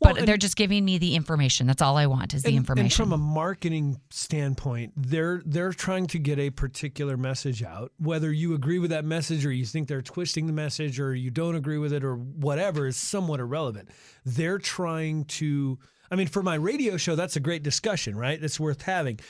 Well, 0.00 0.14
but 0.14 0.26
they're 0.26 0.36
just 0.36 0.56
giving 0.56 0.84
me 0.84 0.98
the 0.98 1.14
information. 1.14 1.66
That's 1.66 1.82
all 1.82 1.96
i 1.96 2.06
want 2.06 2.34
is 2.34 2.42
the 2.42 2.48
And- 2.48 2.56
information 2.58 3.02
And 3.02 3.10
from 3.10 3.12
a 3.12 3.18
marketing 3.18 4.00
standpoint, 4.10 4.92
they're 4.96 5.42
they're 5.46 5.72
trying 5.72 6.06
to 6.08 6.18
get 6.18 6.38
a 6.38 6.50
particular 6.50 7.16
message 7.16 7.62
out. 7.62 7.92
Whether 7.98 8.32
you 8.32 8.54
agree 8.54 8.78
with 8.78 8.90
that 8.90 9.04
message 9.04 9.44
or 9.46 9.52
you 9.52 9.64
think 9.64 9.86
they're 9.88 10.02
twisting 10.02 10.46
the 10.46 10.52
message 10.52 10.98
or 10.98 11.14
you 11.14 11.30
don't 11.30 11.54
agree 11.54 11.78
with 11.78 11.92
it 11.92 12.02
or 12.04 12.16
whatever 12.16 12.86
is 12.86 12.96
somewhat 12.96 13.38
irrelevant. 13.40 13.88
They're 14.24 14.58
trying 14.58 15.24
to 15.40 15.78
I 16.10 16.16
mean, 16.16 16.26
for 16.26 16.42
my 16.42 16.54
radio 16.54 16.96
show, 16.96 17.14
that's 17.14 17.36
a 17.36 17.40
great 17.40 17.62
discussion, 17.62 18.16
right? 18.16 18.42
It's 18.42 18.58
worth 18.58 18.82
having. 18.82 19.20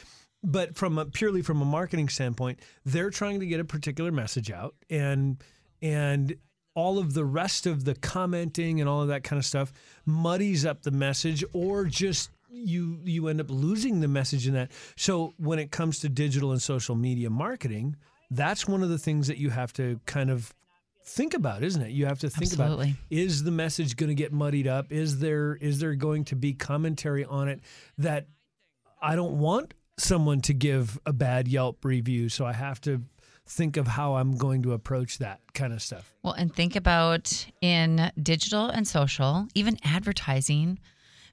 But 0.42 0.76
from 0.76 0.98
a, 0.98 1.06
purely 1.06 1.42
from 1.42 1.60
a 1.60 1.64
marketing 1.64 2.08
standpoint, 2.08 2.60
they're 2.84 3.10
trying 3.10 3.40
to 3.40 3.46
get 3.46 3.60
a 3.60 3.64
particular 3.64 4.12
message 4.12 4.50
out 4.50 4.74
and 4.88 5.42
and 5.82 6.36
all 6.74 6.98
of 6.98 7.14
the 7.14 7.24
rest 7.24 7.66
of 7.66 7.84
the 7.84 7.94
commenting 7.94 8.80
and 8.80 8.88
all 8.88 9.02
of 9.02 9.08
that 9.08 9.24
kind 9.24 9.38
of 9.38 9.44
stuff 9.44 9.72
muddies 10.06 10.64
up 10.64 10.82
the 10.82 10.92
message 10.92 11.42
or 11.52 11.86
just 11.86 12.30
you 12.50 13.00
you 13.04 13.26
end 13.28 13.40
up 13.40 13.50
losing 13.50 14.00
the 14.00 14.08
message 14.08 14.46
in 14.46 14.54
that. 14.54 14.70
So 14.96 15.34
when 15.38 15.58
it 15.58 15.70
comes 15.72 15.98
to 16.00 16.08
digital 16.08 16.52
and 16.52 16.62
social 16.62 16.94
media 16.94 17.30
marketing, 17.30 17.96
that's 18.30 18.68
one 18.68 18.82
of 18.82 18.90
the 18.90 18.98
things 18.98 19.26
that 19.26 19.38
you 19.38 19.50
have 19.50 19.72
to 19.74 20.00
kind 20.06 20.30
of 20.30 20.54
think 21.08 21.34
about, 21.34 21.62
isn't 21.62 21.82
it? 21.82 21.90
You 21.90 22.06
have 22.06 22.20
to 22.20 22.30
think 22.30 22.52
Absolutely. 22.52 22.90
about 22.90 22.98
is 23.10 23.42
the 23.42 23.50
message 23.50 23.96
going 23.96 24.08
to 24.08 24.14
get 24.14 24.32
muddied 24.32 24.66
up? 24.66 24.92
Is 24.92 25.18
there 25.18 25.56
is 25.56 25.80
there 25.80 25.94
going 25.94 26.24
to 26.26 26.36
be 26.36 26.52
commentary 26.52 27.24
on 27.24 27.48
it 27.48 27.60
that 27.96 28.28
I 29.00 29.16
don't 29.16 29.38
want 29.38 29.74
someone 29.98 30.40
to 30.42 30.54
give 30.54 30.98
a 31.06 31.12
bad 31.12 31.48
Yelp 31.48 31.84
review, 31.84 32.28
so 32.28 32.46
I 32.46 32.52
have 32.52 32.80
to 32.82 33.02
think 33.46 33.76
of 33.76 33.86
how 33.86 34.16
I'm 34.16 34.36
going 34.36 34.62
to 34.62 34.72
approach 34.72 35.18
that 35.18 35.40
kind 35.54 35.72
of 35.72 35.82
stuff. 35.82 36.14
Well, 36.22 36.34
and 36.34 36.54
think 36.54 36.76
about 36.76 37.46
in 37.60 38.12
digital 38.22 38.68
and 38.68 38.86
social, 38.86 39.48
even 39.54 39.78
advertising, 39.84 40.78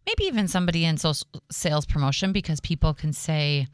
maybe 0.06 0.24
even 0.24 0.48
somebody 0.48 0.86
in 0.86 0.98
social 0.98 1.28
sales 1.52 1.86
promotion, 1.86 2.32
because 2.32 2.60
people 2.62 2.94
can 2.94 3.12
say, 3.12 3.68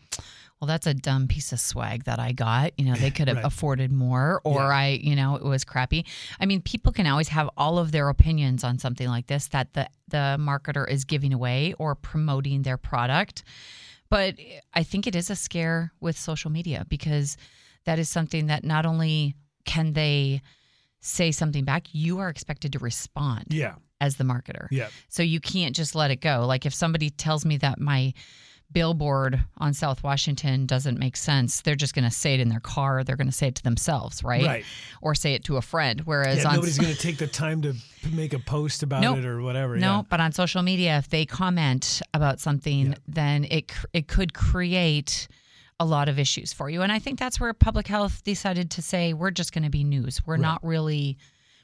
well, 0.61 0.67
that's 0.67 0.85
a 0.85 0.93
dumb 0.93 1.27
piece 1.27 1.51
of 1.51 1.59
swag 1.59 2.03
that 2.03 2.19
I 2.19 2.33
got. 2.33 2.77
You 2.79 2.85
know, 2.85 2.93
they 2.95 3.09
could 3.17 3.27
have 3.27 3.37
Right. 3.37 3.45
afforded 3.45 3.91
more, 3.91 4.41
or 4.43 4.59
Yeah. 4.59 4.67
I, 4.67 4.87
you 5.01 5.15
know, 5.15 5.35
it 5.35 5.43
was 5.43 5.63
crappy. 5.63 6.05
I 6.39 6.45
mean, 6.45 6.61
people 6.61 6.91
can 6.91 7.07
always 7.07 7.29
have 7.29 7.49
all 7.57 7.79
of 7.79 7.91
their 7.91 8.09
opinions 8.09 8.63
on 8.63 8.77
something 8.77 9.07
like 9.07 9.25
this 9.25 9.47
that 9.47 9.73
the, 9.73 9.87
the 10.09 10.37
marketer 10.39 10.87
is 10.87 11.03
giving 11.03 11.33
away 11.33 11.73
or 11.79 11.95
promoting 11.95 12.61
their 12.61 12.77
product. 12.77 13.43
But 14.09 14.35
I 14.73 14.83
think 14.83 15.07
it 15.07 15.15
is 15.15 15.29
a 15.31 15.35
scare 15.35 15.91
with 15.99 16.17
social 16.17 16.51
media 16.51 16.85
because 16.87 17.37
that 17.85 17.97
is 17.97 18.07
something 18.09 18.45
that 18.47 18.63
not 18.63 18.85
only 18.85 19.33
can 19.65 19.93
they 19.93 20.41
say 20.99 21.31
something 21.31 21.63
back, 21.65 21.87
you 21.93 22.19
are 22.19 22.29
expected 22.29 22.73
to 22.73 22.79
respond 22.79 23.45
Yeah. 23.49 23.75
as 23.99 24.17
the 24.17 24.23
marketer. 24.23 24.67
Yeah. 24.69 24.89
So 25.09 25.23
you 25.23 25.39
can't 25.39 25.75
just 25.75 25.95
let 25.95 26.11
it 26.11 26.17
go. 26.21 26.45
Like 26.45 26.67
if 26.67 26.73
somebody 26.75 27.09
tells 27.09 27.45
me 27.45 27.57
that 27.57 27.79
my 27.79 28.13
billboard 28.73 29.43
on 29.57 29.73
South 29.73 30.03
Washington 30.03 30.65
doesn't 30.65 30.97
make 30.97 31.15
sense, 31.17 31.61
they're 31.61 31.75
just 31.75 31.93
going 31.93 32.05
to 32.05 32.11
say 32.15 32.33
it 32.33 32.39
in 32.39 32.49
their 32.49 32.59
car. 32.59 33.03
They're 33.03 33.15
going 33.15 33.27
to 33.27 33.33
say 33.33 33.47
it 33.47 33.55
to 33.55 33.63
themselves, 33.63 34.23
right? 34.23 34.43
Right. 34.45 34.65
Or 35.01 35.13
say 35.15 35.33
it 35.33 35.43
to 35.45 35.57
a 35.57 35.61
friend. 35.61 36.01
Whereas 36.05 36.39
Yeah, 36.39 36.49
on 36.49 36.55
nobody's 36.55 36.77
going 36.79 36.93
to 36.93 36.99
take 36.99 37.17
the 37.17 37.27
time 37.27 37.61
to 37.63 37.73
make 38.11 38.33
a 38.33 38.39
post 38.39 38.83
about 38.83 39.01
Nope. 39.01 39.17
it 39.19 39.25
or 39.25 39.41
whatever. 39.41 39.75
no, 39.77 39.97
yeah. 39.97 40.01
but 40.09 40.19
on 40.19 40.31
social 40.31 40.61
media, 40.63 40.97
if 40.97 41.09
they 41.09 41.25
comment 41.25 42.01
about 42.13 42.39
something, 42.39 42.87
Yeah. 42.87 42.95
then 43.07 43.45
it 43.49 43.71
it 43.93 44.07
could 44.07 44.33
create 44.33 45.27
a 45.79 45.85
lot 45.85 46.07
of 46.07 46.19
issues 46.19 46.53
for 46.53 46.69
you. 46.69 46.81
And 46.83 46.91
I 46.91 46.99
think 46.99 47.17
that's 47.17 47.39
where 47.39 47.53
public 47.53 47.87
health 47.87 48.23
decided 48.23 48.69
to 48.71 48.81
say 48.83 49.13
we're 49.13 49.31
just 49.31 49.51
going 49.53 49.63
to 49.63 49.69
be 49.69 49.83
news. 49.83 50.21
We're 50.25 50.35
Right. 50.35 50.41
not 50.41 50.63
really 50.63 51.17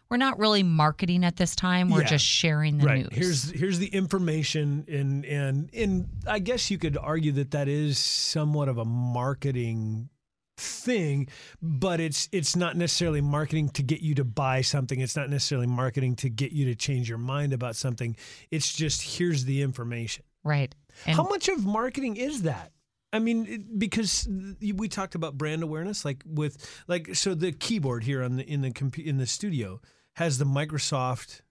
we're 0.10 0.18
not 0.18 0.40
really 0.40 0.64
marketing 0.64 1.24
at 1.26 1.36
this 1.36 1.56
time. 1.56 1.90
We're 1.90 2.02
Yeah. 2.02 2.08
just 2.08 2.26
sharing 2.26 2.78
the 2.78 2.86
right. 2.86 3.12
news. 3.12 3.14
Here's 3.14 3.52
here's 3.52 3.80
the 3.80 3.88
information, 3.88 4.86
and 4.88 5.26
and 5.26 5.70
and 5.74 6.08
I 6.26 6.40
guess 6.40 6.72
you 6.72 6.78
could 6.78 6.98
argue 6.98 7.32
that 7.34 7.52
that 7.52 7.68
is 7.68 7.98
somewhat 7.98 8.70
of 8.70 8.78
a 8.78 8.86
marketing 8.86 10.10
thing, 10.58 11.28
but 11.62 12.00
it's 12.00 12.28
it's 12.32 12.56
not 12.56 12.76
necessarily 12.76 13.22
marketing 13.22 13.70
to 13.70 13.84
get 13.84 14.02
you 14.02 14.16
to 14.16 14.24
buy 14.24 14.62
something. 14.62 15.00
It's 15.00 15.16
not 15.16 15.30
necessarily 15.30 15.68
marketing 15.68 16.16
to 16.18 16.30
get 16.30 16.52
you 16.52 16.66
to 16.66 16.76
change 16.76 17.10
your 17.10 17.18
mind 17.20 17.54
about 17.54 17.76
something. 17.76 18.16
It's 18.50 18.74
just 18.74 19.02
here's 19.18 19.46
the 19.46 19.62
information. 19.62 20.24
right. 20.44 20.74
And 21.06 21.16
How 21.16 21.24
much 21.28 21.48
of 21.48 21.64
marketing 21.64 22.16
is 22.18 22.42
that? 22.44 22.72
I 23.14 23.20
mean, 23.20 23.68
because 23.78 24.28
we 24.62 24.88
talked 24.90 25.14
about 25.14 25.38
brand 25.38 25.62
awareness, 25.62 26.04
like 26.04 26.24
with 26.26 26.58
like 26.88 27.14
so 27.16 27.36
the 27.36 27.52
keyboard 27.52 28.04
here 28.04 28.24
on 28.24 28.36
the 28.38 28.44
in 28.44 28.62
the 28.62 28.74
in 29.06 29.18
the 29.18 29.28
studio 29.28 29.80
has 30.18 30.38
the 30.40 30.46
Microsoft 30.46 31.42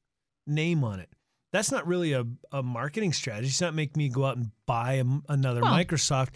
name 0.46 0.83
on 0.83 0.98
it. 0.98 1.09
That's 1.52 1.70
not 1.70 1.87
really 1.87 2.12
a, 2.12 2.24
a 2.50 2.62
marketing 2.64 3.12
strategy. 3.12 3.46
It's 3.46 3.61
not 3.61 3.74
make 3.74 3.96
me 3.96 4.09
go 4.09 4.24
out 4.24 4.37
and 4.37 4.50
buy 4.66 4.94
a, 4.94 5.05
another 5.29 5.61
Well- 5.62 5.72
Microsoft 5.72 6.31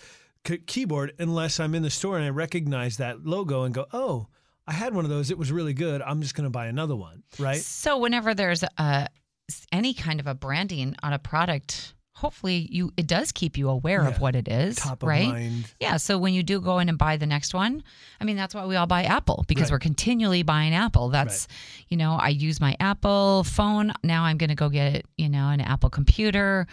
c- 0.47 0.59
keyboard 0.59 1.13
unless 1.19 1.59
I'm 1.59 1.75
in 1.75 1.83
the 1.83 1.91
store 1.91 2.17
and 2.17 2.25
I 2.25 2.31
recognize 2.31 2.99
that 2.99 3.27
logo 3.27 3.65
and 3.65 3.75
go, 3.75 3.87
oh, 3.93 4.29
I 4.65 4.73
had 4.73 4.95
one 4.95 5.05
of 5.05 5.11
those. 5.11 5.33
It 5.33 5.39
was 5.39 5.51
really 5.51 5.75
good. 5.75 6.01
I'm 6.03 6.23
just 6.23 6.37
going 6.37 6.45
to 6.45 6.51
buy 6.51 6.67
another 6.67 6.95
one, 6.95 7.25
right? 7.41 7.59
So 7.59 7.99
whenever 7.99 8.33
there's 8.33 8.63
a 8.79 9.09
any 9.73 9.93
kind 9.93 10.21
of 10.21 10.29
a 10.29 10.35
branding 10.35 10.95
on 11.03 11.13
a 11.13 11.19
product, 11.19 11.95
hopefully 12.21 12.69
you 12.71 12.93
it 12.97 13.07
does 13.07 13.33
keep 13.33 13.57
you 13.59 13.69
aware 13.69 14.03
Yeah. 14.03 14.09
of 14.11 14.21
what 14.21 14.37
it 14.37 14.47
is, 14.49 14.77
Top 14.77 15.03
of 15.03 15.09
right? 15.09 15.29
mind. 15.29 15.73
Yeah. 15.81 15.97
So 15.97 16.19
when 16.19 16.35
you 16.35 16.43
do 16.43 16.61
go 16.61 16.79
in 16.79 16.89
and 16.89 16.97
buy 16.99 17.17
the 17.17 17.27
next 17.27 17.55
one, 17.55 17.83
I 18.21 18.25
mean 18.25 18.37
that's 18.37 18.55
why 18.55 18.67
we 18.67 18.77
all 18.77 18.87
buy 18.87 19.05
Apple 19.05 19.45
because 19.49 19.65
Right. 19.65 19.73
we're 19.77 19.79
continually 19.81 20.43
buying 20.43 20.75
Apple. 20.75 21.09
That's 21.09 21.49
you 21.89 21.97
know 21.97 22.13
I 22.21 22.29
use 22.29 22.61
my 22.61 22.77
Apple 22.79 23.45
phone 23.45 23.93
now. 24.03 24.25
I'm 24.25 24.37
going 24.39 24.51
to 24.51 24.55
go 24.55 24.69
get 24.69 25.05
you 25.17 25.29
know 25.29 25.49
an 25.49 25.61
Apple 25.61 25.91
computer, 25.91 26.67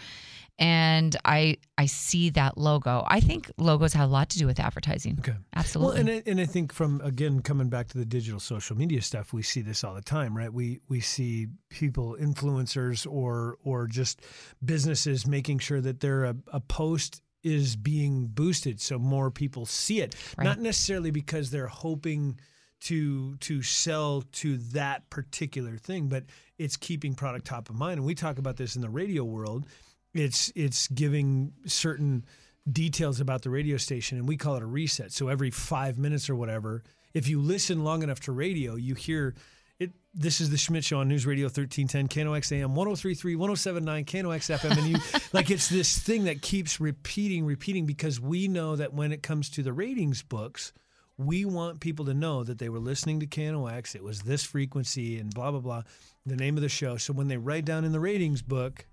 and 0.58 1.16
I 1.24 1.58
I 1.76 1.86
see 1.86 2.30
that 2.30 2.58
logo. 2.58 3.04
I 3.06 3.20
think 3.20 3.50
logos 3.58 3.92
have 3.92 4.08
a 4.08 4.12
lot 4.12 4.28
to 4.30 4.38
do 4.38 4.46
with 4.46 4.58
advertising. 4.58 5.16
Okay. 5.20 5.36
Absolutely. 5.54 5.92
Well, 5.92 6.00
and 6.00 6.10
I, 6.10 6.30
and 6.30 6.40
I 6.40 6.46
think 6.46 6.72
from 6.72 7.00
again 7.02 7.40
coming 7.40 7.68
back 7.68 7.88
to 7.88 7.98
the 7.98 8.04
digital 8.04 8.40
social 8.40 8.76
media 8.76 9.00
stuff, 9.02 9.32
we 9.32 9.42
see 9.42 9.60
this 9.62 9.84
all 9.84 9.94
the 9.94 10.02
time, 10.02 10.36
right? 10.36 10.52
We 10.52 10.80
we 10.88 11.00
see 11.00 11.46
people, 11.70 12.16
influencers, 12.20 13.06
or 13.10 13.58
or 13.62 13.86
just 13.86 14.20
businesses 14.64 15.26
making 15.26 15.60
sure 15.60 15.80
that 15.80 16.00
their 16.00 16.24
a, 16.24 16.36
a 16.52 16.60
post 16.60 17.22
is 17.44 17.76
being 17.76 18.26
boosted 18.26 18.80
so 18.80 18.98
more 18.98 19.30
people 19.30 19.64
see 19.64 20.00
it, 20.00 20.16
Right. 20.36 20.44
not 20.44 20.58
necessarily 20.58 21.12
because 21.12 21.50
they're 21.52 21.68
hoping 21.68 22.38
to 22.80 23.36
to 23.36 23.62
sell 23.62 24.22
to 24.32 24.56
that 24.72 25.08
particular 25.10 25.76
thing, 25.76 26.08
but 26.08 26.24
it's 26.58 26.76
keeping 26.76 27.14
product 27.14 27.44
top 27.46 27.70
of 27.70 27.76
mind. 27.76 27.98
And 27.98 28.06
we 28.06 28.14
talk 28.16 28.38
about 28.38 28.56
this 28.56 28.74
in 28.76 28.82
the 28.82 28.90
radio 28.90 29.22
world. 29.24 29.66
It's 30.14 30.52
it's 30.54 30.88
giving 30.88 31.52
certain 31.66 32.24
details 32.70 33.20
about 33.20 33.42
the 33.42 33.50
radio 33.50 33.76
station, 33.76 34.18
and 34.18 34.28
we 34.28 34.36
call 34.36 34.56
it 34.56 34.62
a 34.62 34.66
reset. 34.66 35.12
So 35.12 35.28
every 35.28 35.50
five 35.50 35.98
minutes 35.98 36.28
or 36.28 36.36
whatever, 36.36 36.82
if 37.14 37.28
you 37.28 37.40
listen 37.40 37.84
long 37.84 38.02
enough 38.02 38.20
to 38.20 38.32
radio, 38.32 38.74
you 38.76 38.94
hear 38.94 39.34
it. 39.78 39.92
This 40.14 40.40
is 40.40 40.50
the 40.50 40.56
Schmidt 40.56 40.84
Show 40.84 40.98
on 40.98 41.08
News 41.08 41.26
Radio 41.26 41.46
1310, 41.46 42.08
KNOX 42.08 42.52
AM, 42.52 42.74
1033, 42.74 43.36
1079, 43.36 44.04
KNOX 44.04 44.58
FM. 44.58 44.78
And 44.78 44.86
you, 44.88 44.96
like, 45.32 45.50
it's 45.50 45.68
this 45.68 45.98
thing 45.98 46.24
that 46.24 46.42
keeps 46.42 46.80
repeating, 46.80 47.44
repeating, 47.44 47.86
because 47.86 48.20
we 48.20 48.48
know 48.48 48.76
that 48.76 48.92
when 48.92 49.12
it 49.12 49.22
comes 49.22 49.48
to 49.50 49.62
the 49.62 49.72
ratings 49.72 50.22
books, 50.22 50.72
we 51.16 51.44
want 51.44 51.80
people 51.80 52.04
to 52.06 52.14
know 52.14 52.44
that 52.44 52.58
they 52.58 52.68
were 52.68 52.78
listening 52.78 53.20
to 53.20 53.26
KNOX, 53.26 53.94
it 53.94 54.02
was 54.02 54.22
this 54.22 54.44
frequency, 54.44 55.18
and 55.18 55.34
blah, 55.34 55.50
blah, 55.50 55.60
blah, 55.60 55.82
the 56.24 56.36
name 56.36 56.56
of 56.56 56.62
the 56.62 56.68
show. 56.68 56.96
So 56.96 57.12
when 57.12 57.28
they 57.28 57.36
write 57.36 57.64
down 57.64 57.84
in 57.84 57.92
the 57.92 58.00
ratings 58.00 58.42
book, 58.42 58.86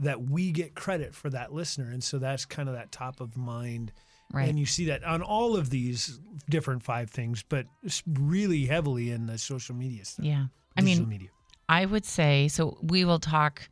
that 0.00 0.22
we 0.22 0.52
get 0.52 0.74
credit 0.74 1.14
for 1.14 1.30
that 1.30 1.52
listener. 1.52 1.90
And 1.90 2.02
so 2.02 2.18
that's 2.18 2.44
kind 2.44 2.68
of 2.68 2.74
that 2.74 2.92
top 2.92 3.20
of 3.20 3.36
mind. 3.36 3.92
Right. 4.32 4.48
And 4.48 4.58
you 4.58 4.66
see 4.66 4.84
that 4.86 5.02
on 5.04 5.22
all 5.22 5.56
of 5.56 5.70
these 5.70 6.20
different 6.48 6.82
five 6.82 7.10
things, 7.10 7.42
but 7.48 7.66
really 8.06 8.66
heavily 8.66 9.10
in 9.10 9.26
the 9.26 9.38
social 9.38 9.74
media 9.74 10.04
stuff. 10.04 10.24
yeah. 10.26 10.46
I 10.76 10.82
mean, 10.82 11.08
media. 11.08 11.30
I 11.68 11.84
would 11.86 12.04
say 12.04 12.48
so. 12.48 12.78
We 12.82 13.04
will 13.04 13.18
talk. 13.18 13.68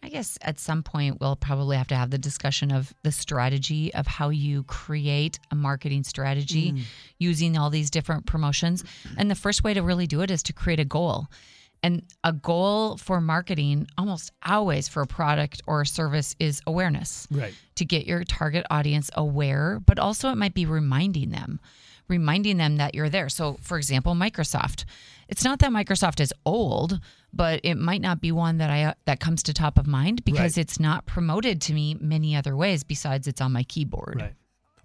I 0.00 0.08
guess 0.10 0.38
at 0.42 0.60
some 0.60 0.84
point 0.84 1.20
we'll 1.20 1.34
probably 1.34 1.76
have 1.76 1.88
to 1.88 1.96
have 1.96 2.10
the 2.10 2.18
discussion 2.18 2.70
of 2.70 2.94
the 3.02 3.10
strategy 3.10 3.92
of 3.92 4.06
how 4.06 4.28
you 4.28 4.62
create 4.62 5.40
a 5.50 5.56
marketing 5.56 6.04
strategy 6.04 6.70
Mm. 6.72 6.82
using 7.18 7.58
all 7.58 7.68
these 7.68 7.90
different 7.90 8.24
promotions. 8.24 8.84
And 9.16 9.28
the 9.28 9.34
first 9.34 9.64
way 9.64 9.74
to 9.74 9.82
really 9.82 10.06
do 10.06 10.20
it 10.20 10.30
is 10.30 10.42
to 10.44 10.52
create 10.52 10.78
a 10.78 10.84
goal. 10.84 11.26
And 11.82 12.02
a 12.24 12.32
goal 12.32 12.96
for 12.96 13.20
marketing, 13.20 13.86
almost 13.96 14.32
always 14.44 14.88
for 14.88 15.02
a 15.02 15.06
product 15.06 15.62
or 15.66 15.82
a 15.82 15.86
service, 15.86 16.34
is 16.40 16.60
awareness 16.66 17.28
Right. 17.30 17.54
to 17.76 17.84
get 17.84 18.06
your 18.06 18.24
target 18.24 18.66
audience 18.70 19.10
aware, 19.14 19.80
but 19.86 19.98
also 19.98 20.30
it 20.30 20.34
might 20.36 20.54
be 20.54 20.66
reminding 20.66 21.30
them, 21.30 21.60
reminding 22.08 22.56
them 22.56 22.76
that 22.78 22.94
you're 22.94 23.08
there. 23.08 23.28
So, 23.28 23.58
for 23.60 23.76
example, 23.78 24.14
Microsoft. 24.14 24.84
It's 25.28 25.44
not 25.44 25.58
that 25.60 25.70
Microsoft 25.70 26.20
is 26.20 26.32
old, 26.44 27.00
but 27.32 27.60
it 27.62 27.76
might 27.76 28.00
not 28.00 28.20
be 28.20 28.32
one 28.32 28.58
that 28.58 28.70
I 28.70 28.94
that 29.04 29.20
comes 29.20 29.42
to 29.44 29.52
top 29.52 29.78
of 29.78 29.86
mind 29.86 30.24
because 30.24 30.56
Right. 30.56 30.62
it's 30.62 30.80
not 30.80 31.04
promoted 31.06 31.60
to 31.62 31.74
me 31.74 31.94
many 32.00 32.34
other 32.34 32.56
ways 32.56 32.82
besides 32.82 33.28
it's 33.28 33.40
on 33.40 33.52
my 33.52 33.62
keyboard. 33.62 34.16
Right. 34.20 34.34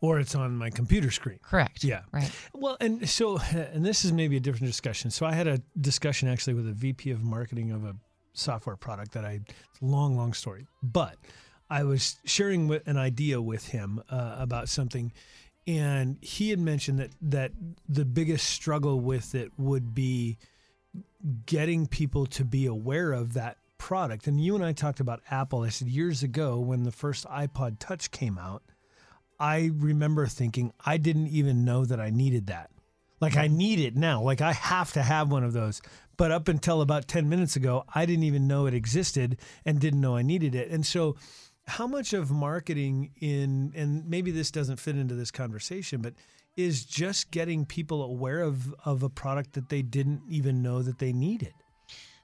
Or 0.04 0.20
it's 0.20 0.36
on 0.36 0.58
my 0.58 0.70
computer 0.70 1.12
screen. 1.12 1.40
Correct. 1.42 1.82
Yeah. 1.82 2.02
Right. 2.12 2.30
Well, 2.54 2.76
and 2.82 3.08
so, 3.10 3.40
and 3.40 3.86
this 3.86 4.04
is 4.04 4.12
maybe 4.12 4.36
a 4.36 4.42
different 4.42 4.68
discussion. 4.68 5.10
So 5.12 5.26
I 5.26 5.32
had 5.32 5.48
a 5.48 5.62
discussion 5.80 6.28
actually 6.28 6.56
with 6.56 6.68
a 6.68 6.74
VP 6.74 7.12
of 7.12 7.24
marketing 7.24 7.72
of 7.72 7.86
a 7.86 7.96
software 8.34 8.76
product 8.76 9.14
that 9.14 9.24
I, 9.24 9.40
it's 9.48 9.82
a 9.82 9.86
long, 9.86 10.18
long 10.18 10.34
story, 10.34 10.68
but 10.82 11.16
I 11.70 11.84
was 11.84 12.18
sharing 12.26 12.70
an 12.86 12.98
idea 12.98 13.42
with 13.42 13.70
him 13.70 14.04
uh, 14.10 14.36
about 14.38 14.68
something. 14.68 15.14
And 15.68 16.18
he 16.22 16.50
had 16.50 16.60
mentioned 16.60 17.00
that, 17.00 17.12
that 17.22 17.52
the 17.88 18.04
biggest 18.04 18.50
struggle 18.50 19.00
with 19.00 19.34
it 19.36 19.52
would 19.58 19.96
be 19.96 20.38
getting 21.46 21.88
people 21.88 22.26
to 22.26 22.44
be 22.44 22.66
aware 22.66 23.14
of 23.14 23.36
that 23.36 23.56
product. 23.78 24.28
And 24.28 24.44
you 24.44 24.56
and 24.56 24.66
I 24.66 24.74
talked 24.74 25.00
about 25.00 25.22
Apple. 25.32 25.62
I 25.62 25.70
said 25.70 25.88
years 25.88 26.24
ago 26.24 26.60
when 26.60 26.84
the 26.84 26.92
first 26.92 27.26
iPod 27.28 27.78
Touch 27.80 28.12
came 28.12 28.38
out, 28.38 28.64
I 29.40 29.72
remember 29.74 30.28
thinking 30.28 30.74
I 30.86 30.98
didn't 30.98 31.28
even 31.28 31.66
know 31.66 31.86
that 31.86 32.00
I 32.00 32.10
needed 32.10 32.48
that. 32.48 32.70
Like 33.20 33.38
I 33.38 33.48
need 33.48 33.80
it 33.80 33.96
now. 33.96 34.22
Like 34.22 34.42
I 34.42 34.52
have 34.52 34.92
to 34.94 35.02
have 35.02 35.32
one 35.32 35.44
of 35.44 35.54
those. 35.54 35.82
But 36.18 36.32
up 36.32 36.48
until 36.48 36.82
about 36.82 37.08
10 37.08 37.30
minutes 37.30 37.56
ago, 37.56 37.86
I 37.94 38.06
didn't 38.06 38.26
even 38.26 38.48
know 38.48 38.66
it 38.66 38.74
existed 38.74 39.38
and 39.66 39.80
didn't 39.80 40.02
know 40.02 40.16
I 40.16 40.22
needed 40.22 40.56
it. 40.56 40.70
And 40.70 40.86
so 40.86 41.16
how 41.66 41.88
much 41.88 42.14
of 42.14 42.32
marketing 42.32 43.12
in 43.20 43.72
and 43.76 44.06
maybe 44.08 44.32
this 44.32 44.52
doesn't 44.52 44.80
fit 44.80 44.98
into 44.98 45.16
this 45.16 45.32
conversation, 45.32 46.02
but 46.02 46.14
is 46.56 46.86
just 46.86 47.32
getting 47.32 47.66
people 47.66 48.04
aware 48.04 48.42
of 48.42 48.74
of 48.86 49.04
a 49.04 49.10
product 49.10 49.54
that 49.54 49.70
they 49.70 49.82
didn't 49.82 50.22
even 50.28 50.62
know 50.62 50.82
that 50.82 51.00
they 51.00 51.14
needed. 51.14 51.54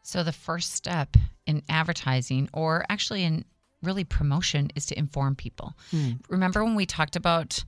So 0.04 0.24
the 0.24 0.32
first 0.34 0.74
step 0.74 1.15
in 1.45 1.63
advertising 1.69 2.50
or 2.54 2.86
actually 2.89 3.24
in 3.24 3.45
really 3.82 4.04
promotion 4.04 4.70
is 4.76 4.86
to 4.88 4.98
inform 5.00 5.36
people. 5.36 5.74
Hmm. 5.92 6.12
Remember 6.30 6.63
when 6.63 6.76
we 6.76 6.86
talked 6.86 7.15
about 7.15 7.63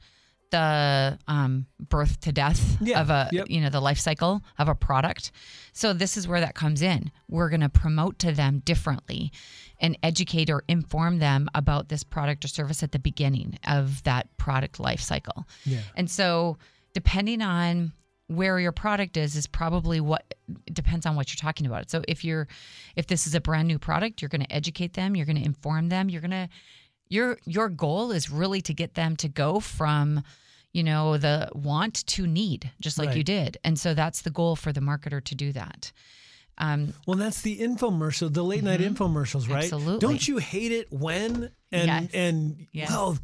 the 0.51 1.17
um, 1.29 1.65
birth 1.79 2.19
to 2.19 2.31
death 2.33 2.77
Yeah, 2.81 2.99
of 2.99 3.09
a 3.09 3.29
yep. 3.31 3.45
you 3.49 3.61
know 3.61 3.69
the 3.69 3.79
life 3.79 3.99
cycle 3.99 4.41
of 4.59 4.67
a 4.67 4.75
product 4.75 5.31
so 5.71 5.93
this 5.93 6.17
is 6.17 6.27
where 6.27 6.41
that 6.41 6.55
comes 6.55 6.81
in 6.81 7.09
we're 7.29 7.47
going 7.47 7.61
to 7.61 7.69
promote 7.69 8.19
to 8.19 8.33
them 8.33 8.61
differently 8.65 9.31
and 9.79 9.97
educate 10.03 10.49
or 10.49 10.65
inform 10.67 11.19
them 11.19 11.47
about 11.55 11.87
this 11.87 12.03
product 12.03 12.43
or 12.43 12.49
service 12.49 12.83
at 12.83 12.91
the 12.91 12.99
beginning 12.99 13.57
of 13.65 14.03
that 14.03 14.27
product 14.35 14.77
life 14.77 14.99
cycle 14.99 15.47
Yeah. 15.65 15.79
and 15.95 16.11
so 16.11 16.57
depending 16.93 17.41
on 17.41 17.93
where 18.31 18.59
your 18.59 18.71
product 18.71 19.17
is 19.17 19.35
is 19.35 19.47
probably 19.47 19.99
what 19.99 20.33
depends 20.71 21.05
on 21.05 21.15
what 21.15 21.29
you're 21.29 21.41
talking 21.41 21.65
about. 21.65 21.89
So 21.89 22.03
if 22.07 22.23
you're 22.23 22.47
if 22.95 23.07
this 23.07 23.27
is 23.27 23.35
a 23.35 23.41
brand 23.41 23.67
new 23.67 23.79
product, 23.79 24.21
you're 24.21 24.29
going 24.29 24.41
to 24.45 24.51
educate 24.51 24.93
them, 24.93 25.15
you're 25.15 25.25
going 25.25 25.37
to 25.37 25.45
inform 25.45 25.89
them, 25.89 26.09
you're 26.09 26.21
going 26.21 26.31
to 26.31 26.49
your 27.09 27.37
your 27.45 27.69
goal 27.69 28.11
is 28.11 28.29
really 28.29 28.61
to 28.61 28.73
get 28.73 28.95
them 28.95 29.15
to 29.17 29.27
go 29.27 29.59
from 29.59 30.23
you 30.73 30.83
know 30.83 31.17
the 31.17 31.49
want 31.53 32.05
to 32.07 32.25
need 32.25 32.71
just 32.79 32.97
like 32.97 33.15
you 33.15 33.23
did. 33.23 33.57
And 33.63 33.77
so 33.77 33.93
that's 33.93 34.21
the 34.21 34.29
goal 34.29 34.55
for 34.55 34.71
the 34.71 34.79
marketer 34.81 35.23
to 35.23 35.35
do 35.35 35.51
that. 35.51 35.91
Um, 36.57 36.93
Well, 37.07 37.17
that's 37.17 37.41
the 37.41 37.59
infomercial, 37.59 38.31
the 38.31 38.43
late 38.43 38.63
night 38.63 38.81
infomercials, 38.81 39.49
right? 39.49 39.63
Mm-hmm. 39.63 39.75
Absolutely. 39.75 39.99
Don't 39.99 40.27
you 40.27 40.37
hate 40.37 40.71
it 40.71 40.87
when 40.91 41.51
and 41.71 41.87
Yes. 41.87 42.09
and 42.13 42.67
Yes. 42.71 42.89
well, 42.89 43.17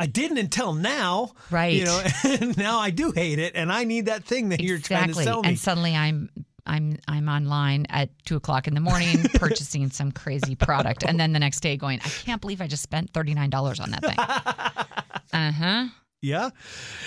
I 0.00 0.06
didn't 0.06 0.38
until 0.38 0.72
now, 0.72 1.32
Right. 1.50 1.74
You 1.74 1.84
know, 1.84 2.02
and 2.24 2.56
now 2.56 2.78
I 2.78 2.88
do 2.88 3.12
hate 3.12 3.38
it, 3.38 3.54
and 3.54 3.70
I 3.70 3.84
need 3.84 4.06
that 4.06 4.24
thing 4.24 4.48
that 4.48 4.60
you're 4.60 4.78
trying 4.78 5.08
to 5.08 5.14
sell 5.14 5.42
me. 5.42 5.50
And 5.50 5.58
suddenly 5.58 5.94
I'm 5.94 6.30
I'm 6.64 6.98
I'm 7.06 7.28
online 7.28 7.86
at 7.90 8.08
two 8.24 8.36
o'clock 8.36 8.66
in 8.66 8.74
the 8.74 8.80
morning 8.80 9.22
purchasing 9.34 9.90
some 9.90 10.10
crazy 10.10 10.54
product, 10.54 11.04
and 11.04 11.20
then 11.20 11.34
the 11.34 11.38
next 11.38 11.60
day 11.60 11.76
going, 11.76 12.00
I 12.02 12.08
can't 12.08 12.40
believe 12.40 12.62
I 12.62 12.66
just 12.66 12.82
spent 12.82 13.12
thirty 13.12 13.34
nine 13.34 13.50
dollars 13.50 13.78
on 13.78 13.90
that 13.90 14.02
thing. 14.02 14.16
Uh 15.32 15.52
huh. 15.52 15.86
Yeah, 16.22 16.50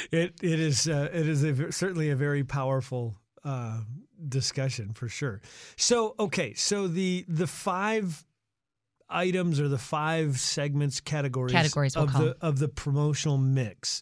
it 0.09 0.35
it 0.41 0.59
is 0.59 0.87
uh, 0.87 1.09
it 1.13 1.27
is 1.27 1.43
a, 1.43 1.73
certainly 1.73 2.09
a 2.09 2.15
very 2.15 2.45
powerful 2.45 3.17
uh, 3.43 3.81
discussion 4.29 4.93
for 4.93 5.09
sure. 5.09 5.41
So 5.75 6.15
okay, 6.17 6.53
so 6.53 6.87
the 6.87 7.25
the 7.27 7.47
five 7.47 8.23
items 9.13 9.59
or 9.59 9.67
the 9.67 9.77
five 9.77 10.39
segments 10.39 10.99
categories 10.99 11.51
Categories, 11.51 11.95
we'll 11.95 12.05
of 12.05 12.13
the 12.13 12.35
of 12.41 12.59
the 12.59 12.67
promotional 12.67 13.37
mix. 13.37 14.01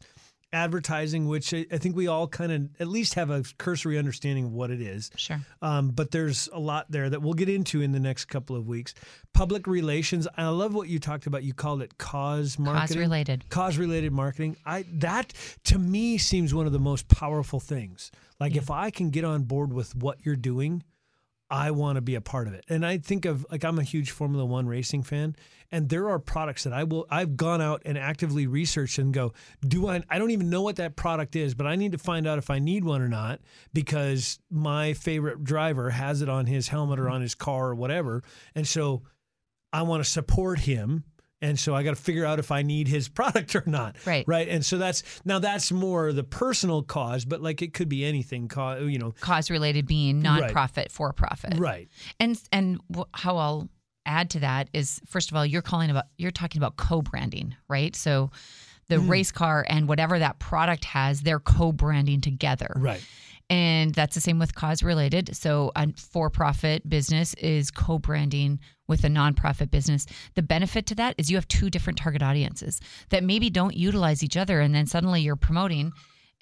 Advertising, 0.54 1.30
which 1.30 1.54
I 1.54 1.66
I 1.72 1.78
think 1.78 1.96
we 1.96 2.08
all 2.08 2.28
kind 2.28 2.52
of 2.52 2.82
at 2.82 2.88
least 2.88 3.14
have 3.14 3.30
a 3.30 3.44
cursory 3.58 3.98
understanding 3.98 4.46
of 4.46 4.52
what 4.52 4.70
it 4.70 4.82
is. 4.82 5.10
Sure. 5.16 5.40
Um, 5.62 5.92
but 5.92 6.12
there's 6.12 6.50
a 6.52 6.60
lot 6.60 6.88
there 6.90 7.10
that 7.10 7.22
we'll 7.22 7.36
get 7.36 7.48
into 7.48 7.82
in 7.82 7.94
the 7.94 8.02
next 8.02 8.26
couple 8.26 8.58
of 8.58 8.68
weeks. 8.68 8.94
Public 9.34 9.66
relations. 9.66 10.28
I 10.36 10.50
love 10.50 10.74
what 10.74 10.90
you 10.90 11.00
talked 11.00 11.26
about. 11.26 11.44
You 11.44 11.54
called 11.54 11.82
it 11.82 11.98
cause 11.98 12.60
marketing. 12.60 12.88
Cause 12.88 12.98
related. 12.98 13.46
Cause 13.50 13.78
related 13.78 14.12
marketing. 14.12 14.58
I 14.66 14.84
that 14.96 15.32
to 15.66 15.80
me 15.80 16.18
seems 16.18 16.54
one 16.54 16.66
of 16.66 16.74
the 16.74 16.80
most 16.80 17.08
powerful 17.08 17.62
things. 17.62 18.12
Like 18.38 18.58
if 18.58 18.70
I 18.70 18.90
can 18.90 19.10
get 19.10 19.24
on 19.24 19.44
board 19.44 19.72
with 19.72 19.96
what 19.96 20.26
you're 20.26 20.36
doing, 20.36 20.84
I 21.52 21.72
want 21.72 21.98
to 21.98 22.02
be 22.02 22.16
a 22.16 22.22
part 22.22 22.48
of 22.48 22.54
it. 22.54 22.64
And 22.70 22.86
I 22.86 22.98
think 22.98 23.26
of 23.26 23.46
like 23.52 23.66
I'm 23.66 23.78
a 23.78 23.84
huge 23.84 24.12
Formula 24.12 24.46
1 24.46 24.68
racing 24.68 25.04
fan 25.04 25.36
and 25.70 25.90
there 25.90 26.10
are 26.10 26.18
products 26.18 26.64
that 26.64 26.72
I 26.72 26.86
will 26.86 27.06
I've 27.10 27.36
gone 27.36 27.62
out 27.62 27.82
and 27.86 27.98
actively 27.98 28.48
researched 28.48 28.98
and 28.98 29.14
go, 29.14 29.34
do 29.68 29.90
I 29.90 30.02
I 30.10 30.18
don't 30.18 30.32
even 30.32 30.50
know 30.50 30.62
what 30.62 30.78
that 30.78 30.96
product 30.96 31.36
is, 31.36 31.54
but 31.54 31.68
I 31.68 31.76
need 31.76 31.92
to 31.92 31.98
find 31.98 32.26
out 32.26 32.38
if 32.38 32.50
I 32.50 32.60
need 32.60 32.86
one 32.86 33.02
or 33.02 33.10
not 33.10 33.42
because 33.74 34.40
my 34.50 34.94
favorite 34.94 35.44
driver 35.44 35.90
has 35.90 36.22
it 36.22 36.30
on 36.30 36.46
his 36.46 36.70
helmet 36.70 37.00
or 37.00 37.10
on 37.10 37.22
his 37.22 37.36
car 37.36 37.70
or 37.70 37.76
whatever. 37.76 38.24
And 38.56 38.66
so 38.66 39.04
I 39.74 39.82
want 39.82 40.04
to 40.04 40.10
support 40.10 40.60
him 40.60 41.04
and 41.42 41.60
so 41.60 41.74
I 41.76 41.84
got 41.84 41.96
to 41.96 42.02
figure 42.02 42.26
out 42.26 42.40
if 42.40 42.52
I 42.52 42.62
need 42.62 42.88
his 42.88 43.08
product 43.20 43.56
or 43.56 43.64
not. 43.66 43.96
Right. 44.06 44.24
Right. 44.28 44.48
And 44.48 44.64
so 44.66 44.78
that's 44.78 45.04
now 45.26 45.40
that's 45.40 45.72
more 45.72 46.14
the 46.14 46.24
personal 46.24 46.84
cause, 46.84 47.26
but 47.26 47.42
like 47.42 47.62
it 47.62 47.74
could 47.74 47.90
be 47.90 48.06
anything. 48.06 48.48
Cause 48.48 48.84
you 48.84 49.00
know. 49.00 49.14
Cause 49.20 49.50
related 49.50 49.88
being 49.88 50.22
nonprofit, 50.22 50.92
for 50.92 51.12
profit. 51.14 51.58
Right. 51.58 51.90
And 52.20 52.42
and 52.52 52.80
how 53.14 53.38
I'll 53.38 53.70
add 54.06 54.30
to 54.32 54.40
that 54.40 54.70
is 54.74 55.00
first 55.08 55.32
of 55.32 55.38
all, 55.38 55.46
you're 55.46 55.62
calling 55.62 55.90
about 55.90 56.06
you're 56.18 56.32
talking 56.32 56.60
about 56.60 56.78
co-branding, 56.78 57.56
right? 57.68 57.96
So 57.96 58.32
the 58.88 58.96
Mm. 58.98 59.10
race 59.10 59.32
car 59.32 59.66
and 59.70 59.88
whatever 59.88 60.20
that 60.20 60.40
product 60.40 60.84
has, 60.86 61.22
they're 61.22 61.40
co-branding 61.40 62.20
together. 62.22 62.74
Right. 62.76 63.02
And 63.50 63.94
that's 63.94 64.16
the 64.16 64.22
same 64.22 64.40
with 64.40 64.56
cause 64.56 64.82
related. 64.82 65.36
So 65.36 65.72
a 65.76 65.90
for 65.98 66.30
profit 66.30 66.88
business 66.90 67.34
is 67.36 67.70
co 67.72 68.00
branding 68.00 68.60
with 68.92 69.04
a 69.04 69.08
nonprofit 69.08 69.72
business. 69.72 70.06
The 70.36 70.44
benefit 70.44 70.86
to 70.88 70.96
that 70.96 71.16
is 71.18 71.32
you 71.32 71.38
have 71.38 71.48
two 71.48 71.70
different 71.72 71.98
target 71.98 72.22
audiences 72.22 72.80
that 73.10 73.24
maybe 73.24 73.50
don't 73.50 73.76
utilize 73.76 74.22
each 74.22 74.38
other. 74.38 74.60
And 74.60 74.76
then 74.76 74.86
suddenly 74.86 75.22
you're 75.22 75.36
promoting 75.36 75.94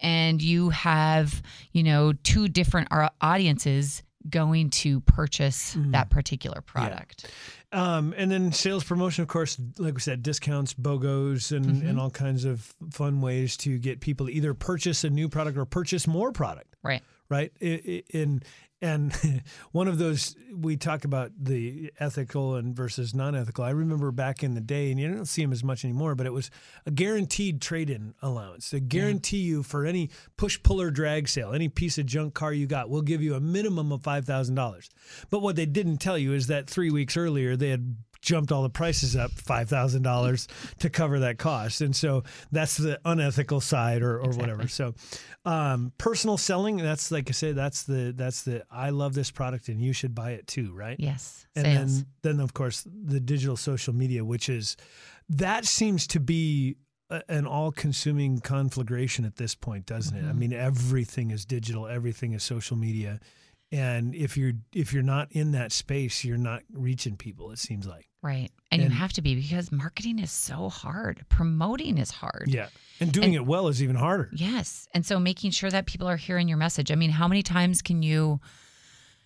and 0.01 0.41
you 0.41 0.69
have, 0.71 1.41
you 1.71 1.83
know, 1.83 2.11
two 2.23 2.47
different 2.49 2.87
audiences 3.21 4.03
going 4.29 4.69
to 4.69 4.99
purchase 5.01 5.77
that 5.91 6.09
particular 6.09 6.61
product. 6.61 7.31
Um, 7.71 8.13
and 8.17 8.29
then 8.29 8.51
sales 8.51 8.83
promotion, 8.83 9.21
of 9.21 9.27
course, 9.27 9.57
like 9.77 9.93
we 9.93 10.01
said, 10.01 10.23
discounts, 10.23 10.73
BOGOs, 10.73 11.55
and, 11.55 11.65
Mm-hmm. 11.65 11.87
and 11.87 11.99
all 11.99 12.09
kinds 12.09 12.43
of 12.43 12.73
fun 12.91 13.21
ways 13.21 13.55
to 13.57 13.77
get 13.77 14.01
people 14.01 14.25
to 14.25 14.33
either 14.33 14.53
purchase 14.53 15.03
a 15.03 15.09
new 15.09 15.29
product 15.29 15.57
or 15.57 15.65
purchase 15.65 16.07
more 16.07 16.31
product. 16.31 16.75
Right. 16.83 17.03
Right? 17.29 17.51
In 17.59 18.41
and 18.81 19.13
one 19.71 19.87
of 19.87 19.97
those 19.97 20.35
we 20.55 20.77
talk 20.77 21.03
about 21.05 21.31
the 21.37 21.91
ethical 21.99 22.55
and 22.55 22.75
versus 22.75 23.13
non-ethical. 23.13 23.63
I 23.63 23.71
remember 23.71 24.11
back 24.11 24.43
in 24.43 24.55
the 24.55 24.61
day, 24.61 24.91
and 24.91 24.99
you 24.99 25.07
don't 25.13 25.25
see 25.25 25.41
them 25.41 25.51
as 25.51 25.63
much 25.63 25.83
anymore, 25.83 26.15
but 26.15 26.25
it 26.25 26.33
was 26.33 26.49
a 26.85 26.91
guaranteed 26.91 27.61
trade-in 27.61 28.13
allowance. 28.21 28.69
They 28.69 28.79
guarantee 28.79 29.37
you 29.37 29.63
for 29.63 29.85
any 29.85 30.09
push 30.37 30.61
puller 30.63 30.91
drag 30.91 31.27
sale, 31.27 31.53
any 31.53 31.69
piece 31.69 31.97
of 31.97 32.05
junk 32.05 32.33
car 32.33 32.53
you 32.53 32.67
got, 32.67 32.89
we'll 32.89 33.01
give 33.01 33.21
you 33.21 33.35
a 33.35 33.39
minimum 33.39 33.91
of 33.91 34.01
five 34.01 34.25
thousand 34.25 34.55
dollars. 34.55 34.89
But 35.29 35.41
what 35.41 35.55
they 35.55 35.65
didn't 35.65 35.97
tell 35.97 36.17
you 36.17 36.33
is 36.33 36.47
that 36.47 36.69
three 36.69 36.89
weeks 36.89 37.17
earlier 37.17 37.55
they 37.55 37.69
had 37.69 37.95
jumped 38.21 38.51
all 38.51 38.63
the 38.63 38.69
prices 38.69 39.15
up 39.15 39.31
five 39.31 39.69
thousand 39.69 40.01
dollars 40.03 40.47
to 40.79 40.89
cover 40.89 41.19
that 41.19 41.37
cost, 41.37 41.81
and 41.81 41.95
so 41.95 42.23
that's 42.51 42.77
the 42.77 42.99
unethical 43.05 43.61
side 43.61 44.01
or, 44.01 44.19
or 44.19 44.31
whatever. 44.33 44.67
So, 44.67 44.93
um, 45.45 45.91
personal 45.97 46.37
selling 46.37 46.77
that's 46.77 47.11
like 47.11 47.29
I 47.29 47.31
said, 47.31 47.55
that's 47.55 47.83
the 47.83 48.13
that's 48.15 48.43
the 48.43 48.63
I 48.69 48.89
love 48.89 49.13
this 49.13 49.31
product 49.31 49.69
and 49.69 49.81
you 49.81 49.93
should 49.93 50.13
buy 50.13 50.31
it 50.31 50.47
too, 50.47 50.73
right? 50.73 50.97
Yes. 50.99 51.47
And 51.55 51.65
Sales. 51.65 51.97
then 52.01 52.05
then 52.23 52.39
of 52.41 52.53
course 52.53 52.85
the 52.85 53.19
digital 53.19 53.55
social 53.57 53.93
media, 53.93 54.23
which 54.25 54.49
is 54.49 54.75
that 55.29 55.65
seems 55.65 56.07
to 56.07 56.19
be 56.19 56.75
a, 57.09 57.21
an 57.29 57.45
all-consuming 57.47 58.39
conflagration 58.41 59.25
at 59.25 59.35
this 59.37 59.55
point, 59.55 59.85
doesn't 59.85 60.15
it? 60.15 60.21
I 60.21 60.23
Mm-hmm. 60.29 60.39
mean, 60.39 60.53
everything 60.53 61.31
is 61.31 61.45
digital, 61.45 61.87
everything 61.87 62.33
is 62.33 62.43
social 62.43 62.77
media. 62.77 63.19
And 63.71 64.15
if 64.15 64.35
you're 64.35 64.53
if 64.73 64.93
you're 64.93 65.03
not 65.03 65.31
in 65.31 65.51
that 65.51 65.71
space, 65.71 66.23
you're 66.23 66.37
not 66.37 66.63
reaching 66.73 67.15
people. 67.17 67.51
It 67.51 67.59
seems 67.59 67.85
like. 67.85 68.07
right. 68.23 68.49
And, 68.71 68.81
and- 68.83 68.91
you 68.91 68.97
have 68.97 69.13
to 69.13 69.21
be 69.21 69.33
because 69.35 69.71
marketing 69.71 70.19
is 70.19 70.31
so 70.31 70.69
hard. 70.69 71.25
Promoting 71.29 71.97
is 71.97 72.11
hard. 72.11 72.45
Yeah, 72.47 72.67
and 72.99 73.11
doing 73.11 73.33
it 73.33 73.45
well 73.45 73.67
is 73.67 73.81
even 73.83 73.95
harder. 73.95 74.29
Yes. 74.33 74.87
And 74.93 75.05
so 75.05 75.19
making 75.19 75.51
sure 75.51 75.69
that 75.71 75.85
people 75.87 76.07
are 76.07 76.17
hearing 76.17 76.47
your 76.47 76.57
message. 76.57 76.91
I 76.91 76.95
mean, 76.95 77.09
how 77.11 77.27
many 77.27 77.41
times 77.43 77.81
can 77.81 78.01
you 78.03 78.39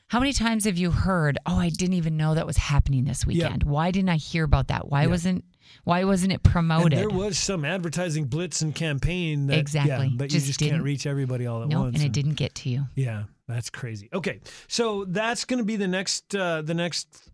how 0.07 0.19
many 0.19 0.33
times 0.33 0.65
have 0.65 0.77
you 0.77 0.91
heard, 0.91 1.37
"Oh, 1.45 1.57
I 1.57 1.69
didn't 1.69 1.95
even 1.95 2.17
know 2.17 2.35
that 2.35 2.45
was 2.45 2.57
happening 2.57 3.05
this 3.05 3.23
Yeah. 3.27 3.45
weekend. 3.47 3.63
Why 3.63 3.89
didn't 3.91 4.09
I 4.09 4.17
hear 4.17 4.43
about 4.43 4.67
that? 4.67 4.89
Why 4.89 5.03
Yeah. 5.03 5.07
wasn't 5.07 5.45
why 5.85 6.03
wasn't 6.03 6.31
it 6.33 6.41
And 6.43 6.43
promoted?" 6.43 6.99
there 6.99 7.09
was 7.09 7.37
some 7.37 7.65
advertising 7.65 8.25
blitz 8.25 8.61
and 8.61 8.75
campaign. 8.75 9.47
That, 9.47 9.57
Exactly. 9.57 10.07
Yeah, 10.07 10.13
but 10.15 10.29
Just 10.29 10.45
you 10.45 10.53
just 10.53 10.59
can't 10.59 10.83
reach 10.83 11.05
everybody 11.07 11.47
all 11.47 11.63
at 11.63 11.69
no, 11.69 11.81
once. 11.81 11.95
and 11.95 12.03
it 12.05 12.11
didn't 12.11 12.35
get 12.35 12.53
to 12.55 12.69
you. 12.69 12.85
Yeah, 12.95 13.23
that's 13.53 13.69
crazy. 13.69 14.09
Okay, 14.13 14.39
so 14.67 15.05
that's 15.05 15.45
going 15.45 15.59
to 15.59 15.65
be 15.65 15.75
the 15.75 15.87
next 15.87 16.35
uh, 16.35 16.61
the 16.61 16.73
next 16.73 17.29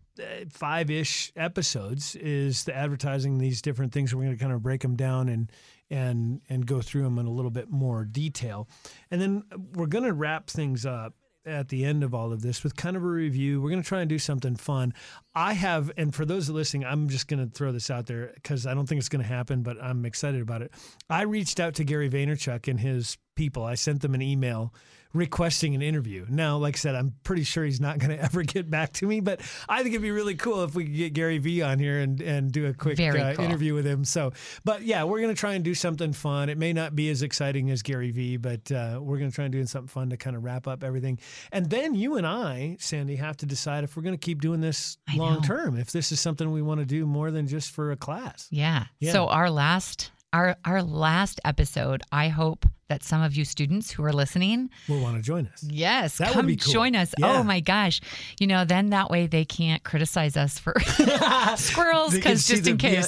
five 0.50 0.90
ish 0.90 1.32
episodes 1.36 2.16
is 2.16 2.64
the 2.64 2.76
advertising 2.76 3.38
these 3.38 3.62
different 3.62 3.92
things. 3.92 4.14
We're 4.14 4.24
going 4.24 4.36
to 4.36 4.42
kind 4.42 4.52
of 4.52 4.62
break 4.62 4.82
them 4.82 4.96
down 4.96 5.28
and 5.28 5.50
and 5.90 6.40
and 6.48 6.66
go 6.66 6.80
through 6.80 7.02
them 7.02 7.18
in 7.18 7.26
a 7.26 7.30
little 7.30 7.50
bit 7.50 7.70
more 7.70 8.04
detail, 8.04 8.68
and 9.10 9.20
then 9.20 9.44
we're 9.74 9.86
going 9.86 10.04
to 10.04 10.12
wrap 10.12 10.48
things 10.48 10.86
up 10.86 11.14
at 11.46 11.68
the 11.68 11.84
end 11.84 12.04
of 12.04 12.14
all 12.14 12.32
of 12.32 12.42
this 12.42 12.62
with 12.62 12.76
kind 12.76 12.96
of 12.96 13.02
a 13.02 13.06
review. 13.06 13.60
We're 13.60 13.70
going 13.70 13.82
to 13.82 13.88
try 13.88 14.00
and 14.00 14.08
do 14.08 14.18
something 14.18 14.56
fun. 14.56 14.92
I 15.34 15.54
have, 15.54 15.90
and 15.96 16.14
for 16.14 16.26
those 16.26 16.50
listening, 16.50 16.84
I'm 16.84 17.08
just 17.08 17.28
going 17.28 17.44
to 17.44 17.50
throw 17.50 17.72
this 17.72 17.90
out 17.90 18.06
there 18.06 18.32
because 18.34 18.66
I 18.66 18.74
don't 18.74 18.86
think 18.86 18.98
it's 18.98 19.08
going 19.08 19.22
to 19.22 19.28
happen, 19.28 19.62
but 19.62 19.82
I'm 19.82 20.04
excited 20.04 20.42
about 20.42 20.60
it. 20.60 20.72
I 21.08 21.22
reached 21.22 21.58
out 21.58 21.74
to 21.76 21.84
Gary 21.84 22.10
Vaynerchuk 22.10 22.68
and 22.68 22.78
his 22.78 23.16
people. 23.36 23.64
I 23.64 23.74
sent 23.74 24.02
them 24.02 24.14
an 24.14 24.22
email 24.22 24.74
requesting 25.12 25.74
an 25.74 25.82
interview. 25.82 26.26
Now, 26.28 26.56
like 26.58 26.76
I 26.76 26.78
said, 26.78 26.94
I'm 26.94 27.14
pretty 27.24 27.42
sure 27.42 27.64
he's 27.64 27.80
not 27.80 27.98
going 27.98 28.10
to 28.16 28.22
ever 28.22 28.42
get 28.42 28.70
back 28.70 28.92
to 28.94 29.06
me, 29.06 29.20
but 29.20 29.40
I 29.68 29.82
think 29.82 29.94
it'd 29.94 30.02
be 30.02 30.10
really 30.10 30.34
cool 30.34 30.64
if 30.64 30.74
we 30.74 30.84
could 30.84 30.96
get 30.96 31.12
Gary 31.12 31.38
V 31.38 31.62
on 31.62 31.78
here 31.78 31.98
and, 32.00 32.20
and 32.20 32.52
do 32.52 32.66
a 32.66 32.74
quick 32.74 33.00
uh, 33.00 33.34
cool. 33.34 33.44
interview 33.44 33.74
with 33.74 33.86
him. 33.86 34.04
So, 34.04 34.32
but 34.64 34.82
yeah, 34.82 35.04
we're 35.04 35.20
going 35.20 35.34
to 35.34 35.38
try 35.38 35.54
and 35.54 35.64
do 35.64 35.74
something 35.74 36.12
fun. 36.12 36.48
It 36.48 36.58
may 36.58 36.72
not 36.72 36.94
be 36.94 37.10
as 37.10 37.22
exciting 37.22 37.70
as 37.70 37.82
Gary 37.82 38.10
V, 38.10 38.36
but 38.36 38.70
uh, 38.70 38.98
we're 39.00 39.18
going 39.18 39.30
to 39.30 39.34
try 39.34 39.44
and 39.44 39.52
do 39.52 39.64
something 39.66 39.88
fun 39.88 40.10
to 40.10 40.16
kind 40.16 40.36
of 40.36 40.44
wrap 40.44 40.66
up 40.66 40.84
everything. 40.84 41.18
And 41.52 41.68
then 41.68 41.94
you 41.94 42.16
and 42.16 42.26
I, 42.26 42.76
Sandy, 42.78 43.16
have 43.16 43.36
to 43.38 43.46
decide 43.46 43.84
if 43.84 43.96
we're 43.96 44.02
going 44.02 44.16
to 44.16 44.24
keep 44.24 44.40
doing 44.40 44.60
this 44.60 44.98
I 45.08 45.16
know. 45.16 45.24
long 45.24 45.42
term, 45.42 45.78
if 45.78 45.92
this 45.92 46.12
is 46.12 46.20
something 46.20 46.50
we 46.50 46.62
want 46.62 46.80
to 46.80 46.86
do 46.86 47.06
more 47.06 47.30
than 47.30 47.46
just 47.46 47.70
for 47.70 47.92
a 47.92 47.96
class. 47.96 48.46
Yeah. 48.50 48.84
Yeah. 48.98 49.12
So 49.12 49.28
our 49.28 49.50
last 49.50 50.10
our 50.32 50.56
our 50.64 50.82
last 50.82 51.40
episode, 51.44 52.02
I 52.12 52.28
hope 52.28 52.66
that 52.88 53.04
some 53.04 53.22
of 53.22 53.34
you 53.36 53.44
students 53.44 53.92
who 53.92 54.02
are 54.04 54.12
listening 54.12 54.68
Will 54.88 55.00
want 55.00 55.14
to 55.16 55.22
join 55.22 55.46
us. 55.46 55.62
Yes, 55.62 56.18
That 56.18 56.30
would 56.30 56.34
come 56.34 56.46
be 56.46 56.56
cool. 56.56 56.72
join 56.72 56.96
us. 56.96 57.14
Oh 57.22 57.26
yeah. 57.26 57.38
Oh 57.38 57.42
my 57.44 57.60
gosh. 57.60 58.00
You 58.40 58.48
know, 58.48 58.64
then 58.64 58.90
that 58.90 59.10
way 59.10 59.28
they 59.28 59.44
can't 59.44 59.84
criticize 59.84 60.36
us 60.36 60.58
for 60.58 60.74
squirrels 61.56 62.14
because 62.14 62.46
just 62.48 62.66
in 62.66 62.76
the- 62.76 62.88
yeah, 62.88 63.04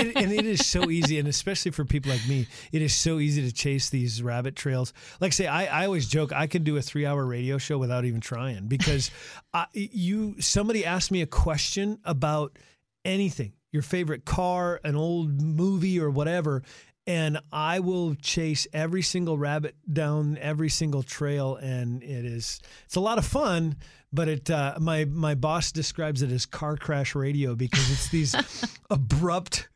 it, 0.00 0.16
and 0.16 0.32
it 0.32 0.46
is 0.46 0.66
so 0.66 0.88
easy, 0.90 1.18
and 1.18 1.26
especially 1.28 1.70
for 1.72 1.84
people 1.84 2.12
like 2.12 2.26
me, 2.28 2.46
it 2.72 2.82
is 2.82 2.94
so 2.94 3.18
easy 3.18 3.42
to 3.42 3.52
chase 3.52 3.90
these 3.90 4.22
rabbit 4.22 4.54
trails. 4.56 4.92
Like 5.20 5.32
say, 5.32 5.46
I, 5.46 5.82
I 5.82 5.86
always 5.86 6.06
joke 6.08 6.32
I 6.32 6.46
could 6.46 6.64
do 6.64 6.76
a 6.76 6.82
three-hour 6.82 7.24
radio 7.24 7.58
show 7.58 7.78
without 7.78 8.04
even 8.04 8.20
trying 8.20 8.66
because 8.68 9.10
I, 9.54 9.66
you 9.72 10.40
somebody 10.40 10.84
asked 10.84 11.10
me 11.10 11.22
a 11.22 11.26
question 11.26 11.98
about 12.04 12.56
anything, 13.04 13.52
your 13.74 13.82
favorite 13.82 14.24
car, 14.24 14.80
an 14.84 14.94
old 14.94 15.42
movie, 15.42 16.00
or 16.00 16.08
whatever. 16.08 16.62
And 17.06 17.40
I 17.52 17.80
will 17.80 18.14
chase 18.14 18.66
every 18.72 19.02
single 19.02 19.36
rabbit 19.36 19.74
down 19.92 20.38
every 20.40 20.70
single 20.70 21.02
trail, 21.02 21.56
and 21.56 22.02
it 22.02 22.24
is 22.24 22.60
it's 22.86 22.96
a 22.96 23.00
lot 23.00 23.18
of 23.18 23.26
fun. 23.26 23.76
But 24.10 24.28
it 24.28 24.50
uh, 24.50 24.76
my 24.80 25.04
my 25.04 25.34
boss 25.34 25.70
describes 25.70 26.22
it 26.22 26.30
as 26.30 26.46
car 26.46 26.76
crash 26.76 27.14
radio 27.14 27.54
because 27.54 27.90
it's 27.90 28.08
these 28.08 28.34
abrupt 28.90 29.68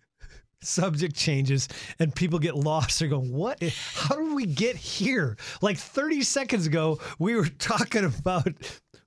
subject 0.61 1.15
changes 1.15 1.69
and 1.99 2.15
people 2.15 2.39
get 2.39 2.55
lost. 2.57 2.99
They're 2.99 3.09
going, 3.09 3.33
"What? 3.33 3.63
How 3.95 4.15
did 4.15 4.33
we 4.35 4.47
get 4.47 4.77
here?" 4.77 5.37
Like 5.61 5.77
30 5.77 6.23
seconds 6.23 6.67
ago, 6.67 6.99
we 7.19 7.35
were 7.35 7.49
talking 7.49 8.05
about 8.05 8.55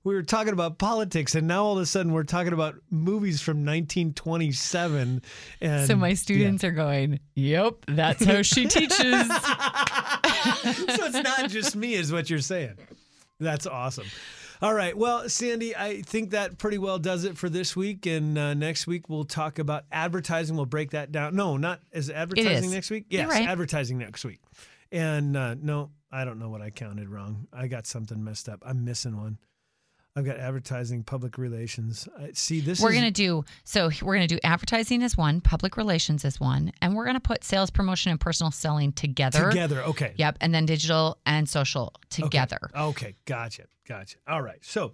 we 0.04 0.14
were 0.14 0.22
talking 0.22 0.52
about 0.52 0.78
politics, 0.78 1.34
and 1.34 1.46
now 1.46 1.64
all 1.64 1.76
of 1.76 1.82
a 1.82 1.86
sudden 1.86 2.12
we're 2.12 2.24
talking 2.24 2.52
about 2.52 2.74
movies 2.90 3.40
from 3.40 3.58
1927. 3.58 5.22
And 5.60 5.86
so 5.86 5.96
my 5.96 6.14
students 6.14 6.64
are 6.64 6.72
going, 6.72 7.20
Yep, 7.34 7.86
that's 7.88 8.24
how 8.24 8.42
she 8.42 8.66
teaches. 8.68 8.98
so 8.98 9.06
it's 11.06 11.22
not 11.22 11.50
just 11.50 11.76
me, 11.76 11.94
is 11.94 12.12
what 12.12 12.30
you're 12.30 12.40
saying. 12.40 12.76
That's 13.38 13.66
awesome. 13.66 14.06
All 14.60 14.74
right. 14.74 14.96
Well, 14.96 15.28
Sandy, 15.28 15.74
I 15.74 16.02
think 16.02 16.30
that 16.30 16.56
pretty 16.56 16.78
well 16.78 16.98
does 16.98 17.24
it 17.24 17.36
for 17.36 17.48
this 17.48 17.74
week. 17.74 18.06
And 18.06 18.38
uh, 18.38 18.54
next 18.54 18.86
week 18.86 19.08
we'll 19.08 19.24
talk 19.24 19.58
about 19.58 19.84
advertising. 19.90 20.54
We'll 20.54 20.66
break 20.66 20.92
that 20.92 21.10
down. 21.10 21.34
No, 21.34 21.56
not 21.56 21.80
as 21.92 22.08
advertising 22.10 22.70
next 22.70 22.88
week. 22.88 23.06
Yes, 23.08 23.28
right. 23.28 23.48
advertising 23.48 23.98
next 23.98 24.24
week. 24.24 24.38
And 24.92 25.36
uh, 25.36 25.56
no, 25.60 25.90
I 26.12 26.24
don't 26.24 26.38
know 26.38 26.48
what 26.48 26.62
I 26.62 26.70
counted 26.70 27.08
wrong. 27.08 27.48
I 27.52 27.66
got 27.66 27.86
something 27.86 28.22
messed 28.22 28.48
up. 28.48 28.62
I'm 28.64 28.84
missing 28.84 29.16
one. 29.16 29.38
I've 30.14 30.26
got 30.26 30.36
advertising, 30.36 31.04
public 31.04 31.38
relations. 31.38 32.06
I, 32.18 32.32
see, 32.34 32.60
this 32.60 32.80
we're 32.80 32.90
is 32.90 32.96
gonna 32.96 33.10
do 33.10 33.44
so 33.64 33.90
we're 34.02 34.14
gonna 34.14 34.26
do 34.26 34.38
advertising 34.44 35.02
as 35.02 35.16
one, 35.16 35.40
public 35.40 35.76
relations 35.76 36.24
as 36.24 36.38
one, 36.38 36.72
and 36.82 36.94
we're 36.94 37.06
gonna 37.06 37.20
put 37.20 37.44
sales 37.44 37.70
promotion 37.70 38.10
and 38.10 38.20
personal 38.20 38.50
selling 38.50 38.92
together. 38.92 39.48
together. 39.48 39.82
Okay. 39.84 40.12
Yep, 40.16 40.38
and 40.42 40.54
then 40.54 40.66
digital 40.66 41.18
and 41.24 41.48
social 41.48 41.94
together. 42.10 42.58
Okay, 42.76 43.14
gotcha, 43.24 43.64
gotcha. 43.88 44.18
All 44.28 44.42
right, 44.42 44.62
so 44.62 44.92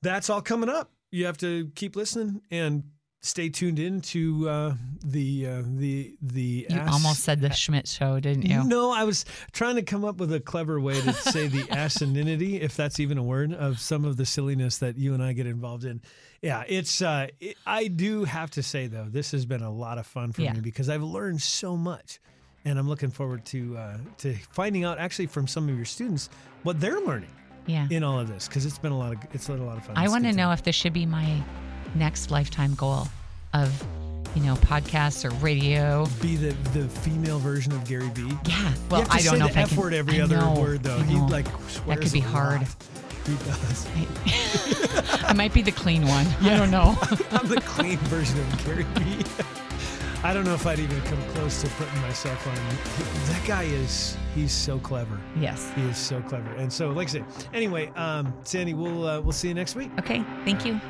that's 0.00 0.30
all 0.30 0.40
coming 0.40 0.70
up. 0.70 0.90
You 1.10 1.26
have 1.26 1.38
to 1.38 1.70
keep 1.74 1.94
listening 1.94 2.40
and 2.50 2.84
stay 3.24 3.48
tuned 3.48 3.78
in 3.78 4.00
to 4.02 4.48
uh, 4.48 4.74
the 5.02 5.46
uh, 5.46 5.62
the 5.64 6.14
the. 6.22 6.66
You 6.68 6.76
Ask- 6.76 6.92
almost 6.92 7.24
said 7.24 7.40
the 7.40 7.50
Schmidt 7.52 7.88
show, 7.88 8.20
didn't 8.20 8.42
you? 8.42 8.62
No, 8.64 8.92
I 8.92 9.04
was 9.04 9.24
trying 9.52 9.76
to 9.76 9.82
come 9.82 10.04
up 10.04 10.16
with 10.18 10.32
a 10.32 10.40
clever 10.40 10.78
way 10.78 11.00
to 11.00 11.12
say 11.12 11.46
the 11.48 11.62
asininity, 11.72 12.60
if 12.60 12.76
that's 12.76 13.00
even 13.00 13.18
a 13.18 13.22
word, 13.22 13.52
of 13.52 13.80
some 13.80 14.04
of 14.04 14.16
the 14.16 14.26
silliness 14.26 14.78
that 14.78 14.96
you 14.98 15.14
and 15.14 15.22
I 15.22 15.32
get 15.32 15.46
involved 15.46 15.84
in. 15.84 16.00
Yeah, 16.42 16.64
it's. 16.68 17.00
Uh, 17.02 17.28
it, 17.40 17.56
I 17.66 17.86
do 17.88 18.24
have 18.24 18.50
to 18.52 18.62
say 18.62 18.86
though, 18.86 19.06
this 19.08 19.30
has 19.32 19.46
been 19.46 19.62
a 19.62 19.72
lot 19.72 19.98
of 19.98 20.06
fun 20.06 20.32
for 20.32 20.42
Yeah. 20.42 20.52
me 20.52 20.60
because 20.60 20.88
I've 20.90 21.02
learned 21.02 21.40
so 21.40 21.76
much, 21.76 22.20
and 22.66 22.78
I'm 22.78 22.88
looking 22.88 23.10
forward 23.10 23.44
to 23.46 23.76
uh, 23.78 23.96
to 24.18 24.34
finding 24.52 24.84
out 24.84 24.98
actually 24.98 25.26
from 25.26 25.46
some 25.48 25.68
of 25.70 25.74
your 25.74 25.86
students 25.86 26.28
what 26.62 26.80
they're 26.80 27.00
learning 27.00 27.30
Yeah. 27.66 27.86
in 27.90 28.04
all 28.04 28.20
of 28.20 28.28
this 28.28 28.46
because 28.46 28.66
it's 28.66 28.78
been 28.78 28.92
a 28.92 28.98
lot 28.98 29.12
of 29.12 29.18
it's 29.32 29.46
been 29.48 29.60
a 29.60 29.64
lot 29.64 29.78
of 29.78 29.84
fun. 29.86 29.96
I 29.96 30.08
want 30.08 30.24
to 30.24 30.32
know 30.32 30.52
if 30.52 30.62
this 30.62 30.74
should 30.76 30.92
be 30.92 31.06
my 31.06 31.42
next 31.94 32.30
lifetime 32.30 32.74
goal 32.74 33.06
of, 33.52 33.84
you 34.34 34.42
know, 34.42 34.54
podcasts 34.56 35.24
or 35.24 35.30
radio. 35.36 36.06
be 36.20 36.36
the 36.36 36.52
the 36.78 36.88
female 36.88 37.38
version 37.38 37.72
of 37.72 37.84
Gary 37.86 38.08
Vee. 38.14 38.36
Yeah. 38.46 38.72
Well, 38.90 39.06
I 39.10 39.22
don't 39.22 39.38
know 39.38 39.46
if 39.46 39.56
I 39.56 39.60
F 39.62 39.68
can. 39.70 39.78
word 39.78 39.94
every 39.94 40.20
I 40.20 40.24
other 40.24 40.38
know, 40.38 40.54
word 40.58 40.82
though. 40.82 40.98
He 40.98 41.16
like 41.16 41.46
that 41.86 42.00
could 42.00 42.12
be 42.12 42.20
hard. 42.20 42.60
lot. 42.62 42.76
He 43.26 43.34
does. 43.36 43.86
I 45.24 45.32
might 45.32 45.54
be 45.54 45.62
the 45.62 45.72
clean 45.72 46.06
one. 46.06 46.26
I 46.42 46.56
don't 46.56 46.70
know. 46.70 46.96
I'm 47.30 47.48
the 47.48 47.60
clean 47.64 47.96
version 47.98 48.38
of 48.40 48.64
Gary 48.66 48.82
Vee. 48.96 49.24
I 50.22 50.32
don't 50.32 50.44
know 50.44 50.54
if 50.54 50.66
I'd 50.66 50.78
even 50.78 51.00
come 51.02 51.22
close 51.34 51.60
to 51.62 51.68
putting 51.68 52.00
myself 52.00 52.46
on. 52.46 52.54
That 53.32 53.42
guy 53.46 53.64
is, 53.64 54.16
he's 54.34 54.52
so 54.52 54.78
clever. 54.78 55.20
yes. 55.38 55.70
He 55.76 55.82
is 55.82 55.98
so 55.98 56.22
clever. 56.22 56.50
And 56.54 56.72
so, 56.72 56.90
like 56.90 57.08
I 57.08 57.12
said, 57.12 57.24
anyway, 57.52 57.88
um, 57.94 58.32
Sandy, 58.42 58.72
we'll, 58.72 59.06
uh, 59.06 59.20
we'll 59.20 59.32
see 59.32 59.48
you 59.48 59.54
next 59.54 59.74
week. 59.74 59.90
Okay. 59.98 60.24
Thank 60.46 60.64
you. 60.64 60.80